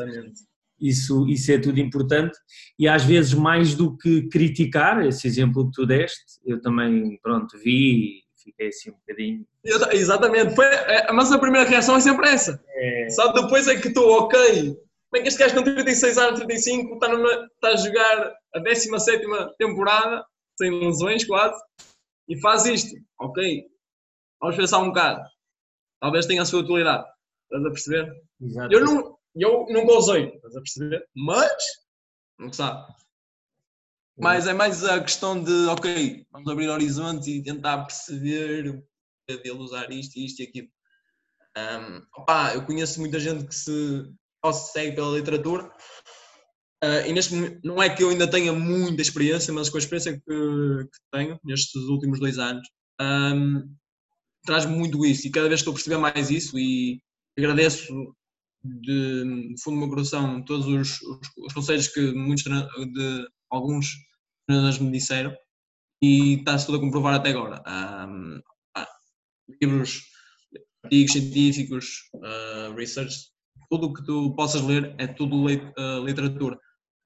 Isso, 0.81 1.29
isso 1.29 1.53
é 1.53 1.59
tudo 1.59 1.79
importante. 1.79 2.37
E 2.79 2.88
às 2.88 3.05
vezes 3.05 3.33
mais 3.33 3.75
do 3.75 3.97
que 3.97 4.29
criticar, 4.29 5.05
esse 5.07 5.27
exemplo 5.27 5.67
que 5.67 5.73
tu 5.73 5.87
deste, 5.87 6.40
eu 6.45 6.61
também, 6.61 7.19
pronto, 7.23 7.57
vi 7.59 8.25
fiquei 8.43 8.69
assim 8.69 8.90
um 8.90 8.95
bocadinho... 8.95 9.47
Eu, 9.64 9.81
exatamente, 9.93 10.55
foi, 10.55 10.67
é, 10.67 11.11
mas 11.12 11.33
a 11.33 11.38
primeira 11.38 11.69
reação 11.69 11.97
é 11.97 12.01
sempre 12.01 12.29
essa. 12.29 12.61
É... 12.69 13.09
Só 13.09 13.33
depois 13.33 13.67
é 13.67 13.77
que 13.77 13.88
estou, 13.88 14.07
ok, 14.21 14.77
é 15.16 15.22
que 15.22 15.29
este 15.29 15.38
gajo 15.38 15.55
com 15.57 15.62
36 15.62 16.18
anos, 16.18 16.40
35, 16.40 16.94
está, 16.94 17.09
numa, 17.09 17.31
está 17.31 17.68
a 17.68 17.77
jogar 17.77 18.35
a 18.55 18.59
17 18.59 19.27
temporada, 19.59 20.24
sem 20.57 20.70
lesões 20.70 21.24
quase, 21.24 21.61
e 22.29 22.40
faz 22.40 22.64
isto? 22.66 22.94
Ok, 23.20 23.66
vamos 24.40 24.57
pensar 24.57 24.79
um 24.79 24.88
bocado. 24.88 25.29
Talvez 26.00 26.27
tenha 26.27 26.42
a 26.42 26.46
sua 26.46 26.61
utilidade. 26.61 27.07
Estás 27.44 27.64
a 27.64 27.70
perceber? 27.70 28.22
Exato. 28.40 28.74
Eu, 28.74 28.85
não, 28.85 29.18
eu 29.35 29.66
nunca 29.68 29.92
usei, 29.92 30.29
estás 30.35 30.57
a 30.57 30.61
perceber? 30.61 31.09
Mas, 31.14 31.64
não 32.38 32.53
sabe. 32.53 32.92
Mas 34.16 34.46
é 34.46 34.53
mais 34.53 34.85
a 34.85 35.03
questão 35.03 35.42
de, 35.42 35.66
ok, 35.66 36.27
vamos 36.31 36.50
abrir 36.50 36.68
horizontes 36.68 37.27
e 37.27 37.42
tentar 37.42 37.85
perceber 37.85 38.85
dele 39.27 39.50
usar 39.53 39.90
isto, 39.90 40.16
isto 40.18 40.40
e 40.40 40.46
aquilo. 40.46 40.68
Um, 41.57 42.03
opa, 42.20 42.55
eu 42.55 42.64
conheço 42.64 43.00
muita 43.00 43.18
gente 43.18 43.46
que 43.46 43.55
se 43.55 44.12
ou 44.45 44.53
se 44.53 44.73
segue 44.73 44.95
pela 44.95 45.17
literatura. 45.17 45.65
Uh, 46.85 47.09
e 47.09 47.13
neste 47.15 47.35
não 47.65 47.83
é 47.83 47.89
que 47.89 48.05
eu 48.05 48.11
ainda 48.11 48.31
tenha 48.31 48.53
muita 48.53 49.01
experiência, 49.01 49.53
mas 49.55 49.71
com 49.71 49.79
a 49.79 49.81
experiência 49.81 50.13
que, 50.13 50.21
que 50.21 50.99
tenho 51.11 51.41
nestes 51.43 51.83
últimos 51.85 52.21
dois 52.21 52.39
anos, 52.39 52.69
um, 53.01 53.75
traz-me 54.45 54.77
muito 54.77 55.05
isso. 55.05 55.27
E 55.27 55.31
cada 55.31 55.49
vez 55.49 55.61
estou 55.61 55.73
a 55.73 55.75
perceber 55.75 55.97
mais 55.97 56.31
isso 56.31 56.59
e 56.59 57.01
agradeço 57.39 58.15
de, 58.63 59.55
fundo 59.63 59.77
do 59.77 59.81
meu 59.81 59.89
coração 59.89 60.45
todos 60.45 60.67
os, 60.67 61.01
os, 61.01 61.29
os 61.39 61.53
conselhos 61.55 61.89
que 61.89 62.13
muitos 62.13 62.45
de 62.45 63.27
alguns 63.51 63.89
treinadores 64.47 64.79
me 64.79 64.91
disseram 64.91 65.35
e 66.03 66.35
está-se 66.35 66.67
tudo 66.67 66.79
a 66.79 66.81
comprovar 66.81 67.15
até 67.15 67.31
agora. 67.31 67.63
Um, 67.67 68.41
ah, 68.77 68.89
livros, 69.63 70.03
artigos 70.83 71.13
científicos, 71.13 72.11
uh, 72.17 72.75
research 72.75 73.34
tudo 73.75 73.89
o 73.89 73.93
que 73.93 74.05
tu 74.05 74.35
possas 74.37 74.63
ler 74.63 74.95
é 74.99 75.07
tudo 75.07 75.47
uh, 75.47 76.05
literatura. 76.05 76.57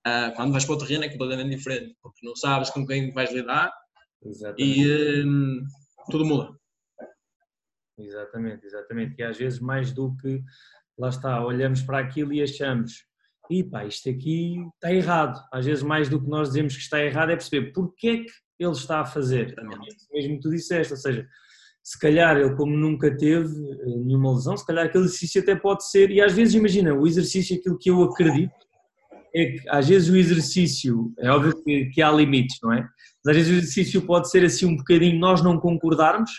Uh, 0.07 0.35
quando 0.37 0.53
vais 0.53 0.67
para 0.67 0.75
o 0.75 0.79
terreno 0.79 1.05
é 1.05 1.09
completamente 1.09 1.57
diferente, 1.57 1.97
porque 2.03 2.27
não 2.27 2.37
sabes 2.37 2.69
com 2.71 2.87
quem 2.87 3.11
vais 3.13 3.33
lidar 3.33 3.73
exatamente. 4.23 4.81
e 4.81 5.25
um, 5.25 5.65
tudo 6.11 6.27
muda. 6.27 6.59
Exatamente, 7.99 8.67
exatamente. 8.67 9.15
E 9.19 9.23
às 9.23 9.39
vezes 9.39 9.61
mais 9.61 9.93
do 9.93 10.15
que, 10.17 10.43
lá 10.99 11.09
está, 11.09 11.43
olhamos 11.45 11.81
para 11.83 12.01
aquilo 12.01 12.35
e 12.35 12.43
achamos, 12.43 13.05
e 13.51 13.65
pá, 13.65 13.87
isto 13.87 14.11
aqui 14.11 14.57
está 14.75 14.93
errado. 14.93 15.43
Às 15.51 15.65
vezes 15.65 15.83
mais 15.83 16.09
do 16.11 16.21
que 16.21 16.29
nós 16.29 16.49
dizemos 16.49 16.77
que 16.77 16.83
está 16.83 17.03
errado 17.03 17.31
é 17.31 17.37
perceber 17.37 17.73
porque 17.73 18.09
é 18.09 18.17
que 18.19 18.31
ele 18.59 18.73
está 18.73 19.01
a 19.01 19.07
fazer. 19.07 19.53
Exatamente. 19.53 20.07
Mesmo 20.13 20.37
que 20.37 20.43
tu 20.43 20.51
disseste, 20.51 20.93
ou 20.93 20.99
seja, 20.99 21.27
se 21.83 21.99
calhar 21.99 22.37
ele 22.37 22.55
como 22.55 22.77
nunca 22.77 23.15
teve 23.17 23.55
eh, 23.73 23.99
nenhuma 24.05 24.35
lesão, 24.35 24.57
se 24.57 24.67
calhar 24.67 24.87
aquele 24.87 25.05
exercício 25.05 25.41
até 25.41 25.55
pode 25.55 25.89
ser, 25.89 26.11
e 26.11 26.21
às 26.21 26.33
vezes 26.33 26.55
imagina, 26.55 26.95
o 26.95 27.07
exercício, 27.07 27.57
aquilo 27.57 27.79
que 27.79 27.91
eu 27.91 28.03
acredito, 28.03 28.53
é 29.35 29.45
que 29.53 29.69
às 29.69 29.89
vezes 29.89 30.09
o 30.09 30.17
exercício, 30.17 31.13
é 31.19 31.31
óbvio 31.31 31.63
que, 31.63 31.87
que 31.87 32.03
há 32.03 32.11
limites, 32.11 32.59
não 32.63 32.73
é? 32.73 32.87
Mas 33.25 33.37
às 33.37 33.37
vezes 33.37 33.53
o 33.53 33.57
exercício 33.57 34.03
pode 34.03 34.31
ser 34.31 34.45
assim 34.45 34.67
um 34.67 34.77
bocadinho 34.77 35.19
nós 35.19 35.43
não 35.43 35.59
concordarmos, 35.59 36.31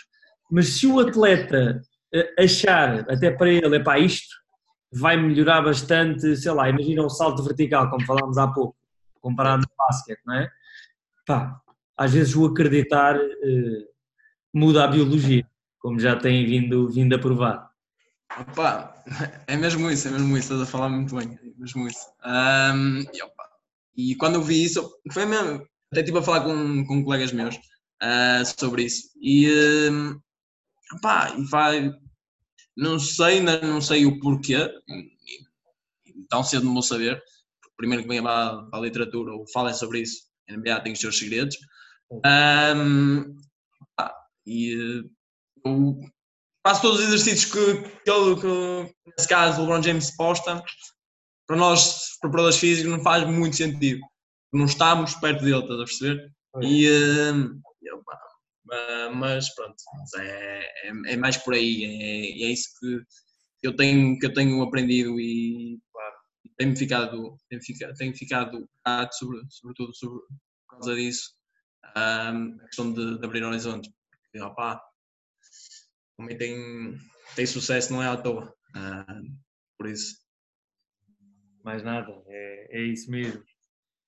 mas 0.50 0.68
se 0.68 0.86
o 0.86 0.98
atleta 1.00 1.80
eh, 2.12 2.34
achar, 2.38 3.00
até 3.10 3.30
para 3.30 3.50
ele, 3.50 3.76
é 3.76 3.80
pá, 3.80 3.98
isto 3.98 4.34
vai 4.92 5.16
melhorar 5.16 5.62
bastante, 5.62 6.36
sei 6.36 6.52
lá, 6.52 6.68
imagina 6.68 7.04
um 7.04 7.08
salto 7.08 7.42
vertical, 7.42 7.88
como 7.90 8.04
falámos 8.04 8.36
há 8.38 8.48
pouco, 8.48 8.76
comparado 9.20 9.62
no 9.62 9.68
basquete, 9.76 10.20
não 10.26 10.34
é? 10.34 10.50
Pá, 11.26 11.60
às 11.96 12.12
vezes 12.12 12.34
o 12.34 12.46
acreditar 12.46 13.16
eh, 13.16 13.84
muda 14.52 14.84
a 14.84 14.88
biologia, 14.88 15.46
como 15.78 15.98
já 15.98 16.16
têm 16.16 16.46
vindo, 16.46 16.88
vindo 16.88 17.14
a 17.14 17.18
provar. 17.18 17.70
Opa, 18.38 19.02
é 19.46 19.56
mesmo 19.56 19.90
isso, 19.90 20.08
é 20.08 20.10
mesmo 20.12 20.36
isso, 20.36 20.52
estás 20.52 20.62
a 20.62 20.66
falar 20.66 20.88
muito 20.88 21.16
bem, 21.16 21.38
é 21.42 21.58
mesmo 21.58 21.88
isso. 21.88 22.06
Um, 22.24 23.00
e, 23.12 23.22
opa, 23.22 23.50
e, 23.96 24.14
quando 24.16 24.36
eu 24.36 24.42
vi 24.42 24.62
isso, 24.62 24.88
foi 25.12 25.26
mesmo, 25.26 25.66
até 25.90 26.00
estive 26.00 26.18
a 26.18 26.22
falar 26.22 26.42
com, 26.42 26.84
com 26.86 27.04
colegas 27.04 27.32
meus 27.32 27.56
uh, 27.56 28.44
sobre 28.58 28.84
isso, 28.84 29.10
e, 29.20 29.50
um, 29.90 30.20
opa, 30.94 31.34
e 31.36 31.44
vai, 31.44 31.92
não 32.76 32.98
sei, 32.98 33.38
ainda 33.38 33.60
não 33.62 33.80
sei 33.80 34.06
o 34.06 34.20
porquê, 34.20 34.70
tão 36.28 36.44
cedo 36.44 36.64
não 36.64 36.74
vou 36.74 36.82
saber, 36.82 37.20
primeiro 37.76 38.02
que 38.02 38.08
venha 38.08 38.22
para, 38.22 38.62
para 38.64 38.78
a 38.78 38.82
literatura 38.82 39.32
ou 39.32 39.46
falem 39.48 39.74
sobre 39.74 40.02
isso, 40.02 40.30
a 40.48 40.56
NBA 40.56 40.80
tem 40.80 40.92
os 40.92 41.00
seus 41.00 41.18
segredos. 41.18 41.56
Um, 42.12 43.36
e 44.50 45.04
eu 45.64 46.00
faço 46.66 46.82
todos 46.82 46.98
os 46.98 47.06
exercícios 47.06 47.52
que, 47.52 47.82
que, 48.00 48.10
ele, 48.10 48.40
que 48.40 48.94
nesse 49.06 49.28
caso 49.28 49.58
o 49.58 49.64
LeBron 49.64 49.82
James 49.82 50.16
posta, 50.16 50.62
para 51.46 51.56
nós, 51.56 52.18
preparadores 52.20 52.58
físicos, 52.58 52.90
não 52.90 53.02
faz 53.02 53.26
muito 53.26 53.56
sentido. 53.56 54.00
Não 54.52 54.64
estamos 54.64 55.14
perto 55.14 55.44
dele, 55.44 55.60
estás 55.60 55.80
a 55.80 55.84
perceber? 55.84 56.32
E, 56.62 56.88
uh, 56.88 57.60
eu, 57.82 57.98
uh, 57.98 59.14
mas 59.14 59.54
pronto, 59.54 59.76
é, 60.18 60.88
é, 60.88 61.12
é, 61.12 61.16
mais 61.16 61.36
por 61.36 61.54
aí, 61.54 61.84
é, 61.84 62.44
é 62.44 62.52
isso 62.52 62.70
que 62.80 63.04
eu 63.62 63.76
tenho, 63.76 64.18
que 64.18 64.26
eu 64.26 64.34
tenho 64.34 64.60
aprendido 64.62 65.20
e 65.20 65.78
tenho 66.58 66.76
ficado, 66.76 67.36
tenho 67.48 67.62
ficado, 67.62 67.94
tenho 67.94 68.14
ficado 68.14 68.68
sobre, 69.12 69.40
sobretudo 69.48 69.94
sobre, 69.94 70.20
por 70.68 70.76
causa 70.76 70.94
disso, 70.96 71.30
um, 71.96 72.58
a 72.60 72.66
questão 72.66 72.92
de, 72.92 73.18
de 73.18 73.24
abrir 73.24 73.44
horizontes. 73.44 73.90
Opa, 74.38 74.80
também 76.16 76.36
tem, 76.36 76.98
tem 77.34 77.46
sucesso, 77.46 77.92
não 77.92 78.02
é 78.02 78.06
à 78.06 78.16
toa. 78.16 78.54
Uh, 78.76 79.36
por 79.76 79.88
isso. 79.88 80.16
Mais 81.64 81.82
nada, 81.82 82.12
é, 82.26 82.78
é 82.78 82.82
isso 82.82 83.10
mesmo. 83.10 83.42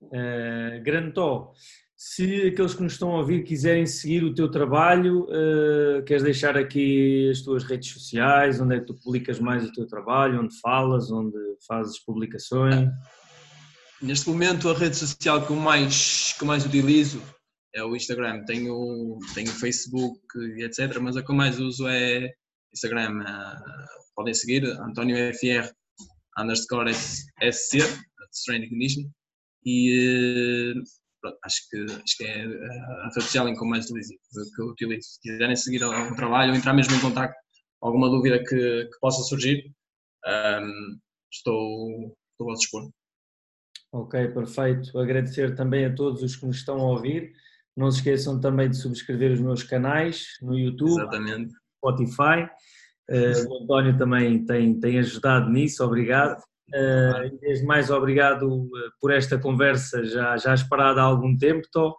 Uh, 0.02 0.82
grande 0.82 1.12
Tó, 1.12 1.52
se 1.96 2.48
aqueles 2.48 2.74
que 2.74 2.82
nos 2.82 2.94
estão 2.94 3.12
a 3.12 3.18
ouvir 3.18 3.44
quiserem 3.44 3.86
seguir 3.86 4.24
o 4.24 4.34
teu 4.34 4.50
trabalho, 4.50 5.24
uh, 5.24 6.02
queres 6.04 6.22
deixar 6.22 6.56
aqui 6.56 7.30
as 7.30 7.40
tuas 7.40 7.64
redes 7.64 7.92
sociais, 7.92 8.60
onde 8.60 8.76
é 8.76 8.80
que 8.80 8.86
tu 8.86 8.94
publicas 8.94 9.38
mais 9.38 9.64
o 9.64 9.72
teu 9.72 9.86
trabalho, 9.86 10.42
onde 10.42 10.58
falas, 10.60 11.10
onde 11.10 11.36
fazes 11.66 11.98
publicações? 11.98 12.90
Neste 14.00 14.28
momento 14.28 14.68
a 14.68 14.76
rede 14.76 14.96
social 14.96 15.46
que 15.46 15.52
eu 15.52 15.56
mais, 15.56 16.32
que 16.32 16.42
eu 16.42 16.48
mais 16.48 16.66
utilizo 16.66 17.22
é 17.74 17.84
o 17.84 17.96
Instagram. 17.96 18.44
Tenho, 18.44 19.18
tenho 19.34 19.48
Facebook 19.48 20.20
etc, 20.58 20.98
mas 21.00 21.16
a 21.16 21.22
que 21.22 21.30
eu 21.30 21.36
mais 21.36 21.58
uso 21.58 21.86
é 21.88 22.32
Instagram. 22.72 23.20
Uh, 23.20 24.14
podem 24.14 24.34
seguir, 24.34 24.64
António 24.64 25.16
FR 25.34 25.70
underscore 26.38 26.92
SC, 26.92 27.78
Strength 28.32 28.70
Condition, 28.70 29.02
e 29.64 30.74
uh, 30.74 30.82
pronto, 31.20 31.38
acho, 31.44 31.68
que, 31.70 31.76
acho 31.84 32.16
que 32.16 32.24
é 32.24 32.44
a 32.44 33.04
rede 33.04 33.14
social 33.14 33.48
em 33.48 33.54
que 33.54 33.62
eu 33.62 33.68
mais 33.68 33.84
utilizo, 33.84 34.14
que 34.54 34.62
eu 34.62 34.66
utilizo. 34.66 35.08
Se 35.08 35.20
quiserem 35.20 35.56
seguir 35.56 35.84
o 35.84 36.16
trabalho 36.16 36.52
ou 36.52 36.58
entrar 36.58 36.74
mesmo 36.74 36.94
em 36.94 37.00
contato 37.00 37.34
alguma 37.82 38.08
dúvida 38.08 38.38
que, 38.38 38.84
que 38.86 39.00
possa 39.00 39.22
surgir, 39.24 39.74
um, 40.26 40.98
estou, 41.30 42.16
estou 42.32 42.50
a 42.50 42.54
dispor. 42.54 42.90
Ok, 43.92 44.28
perfeito. 44.28 44.98
Agradecer 44.98 45.54
também 45.54 45.84
a 45.84 45.94
todos 45.94 46.22
os 46.22 46.36
que 46.36 46.46
nos 46.46 46.56
estão 46.56 46.78
a 46.80 46.90
ouvir. 46.92 47.32
Não 47.76 47.90
se 47.90 47.98
esqueçam 47.98 48.40
também 48.40 48.68
de 48.68 48.76
subscrever 48.76 49.32
os 49.32 49.40
meus 49.40 49.62
canais 49.62 50.26
no 50.42 50.58
YouTube, 50.58 51.00
Exatamente. 51.00 51.54
Spotify. 51.78 52.48
Uh, 53.10 53.48
o 53.48 53.62
António 53.64 53.96
também 53.98 54.44
tem, 54.44 54.78
tem 54.78 54.98
ajudado 54.98 55.50
nisso, 55.50 55.84
obrigado. 55.84 56.38
Uh, 56.68 57.38
desde 57.40 57.66
mais, 57.66 57.90
obrigado 57.90 58.46
eh, 58.46 58.88
por 58.98 59.12
esta 59.12 59.36
conversa 59.36 60.02
já, 60.04 60.38
já 60.38 60.54
esperada 60.54 61.02
há 61.02 61.04
algum 61.04 61.36
tempo, 61.36 61.66
Tó. 61.70 61.94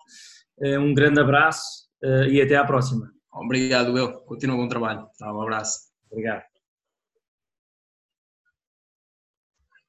Uh, 0.57 0.79
um 0.79 0.93
grande 0.93 1.19
abraço 1.19 1.83
e 2.29 2.41
até 2.41 2.55
à 2.57 2.65
próxima. 2.65 3.09
Obrigado, 3.31 3.97
eu. 3.97 4.11
Continua 4.25 4.57
o 4.57 4.59
bom 4.59 4.67
trabalho. 4.67 5.07
Tá, 5.17 5.33
um 5.33 5.41
abraço. 5.41 5.79
Obrigado. 6.11 6.52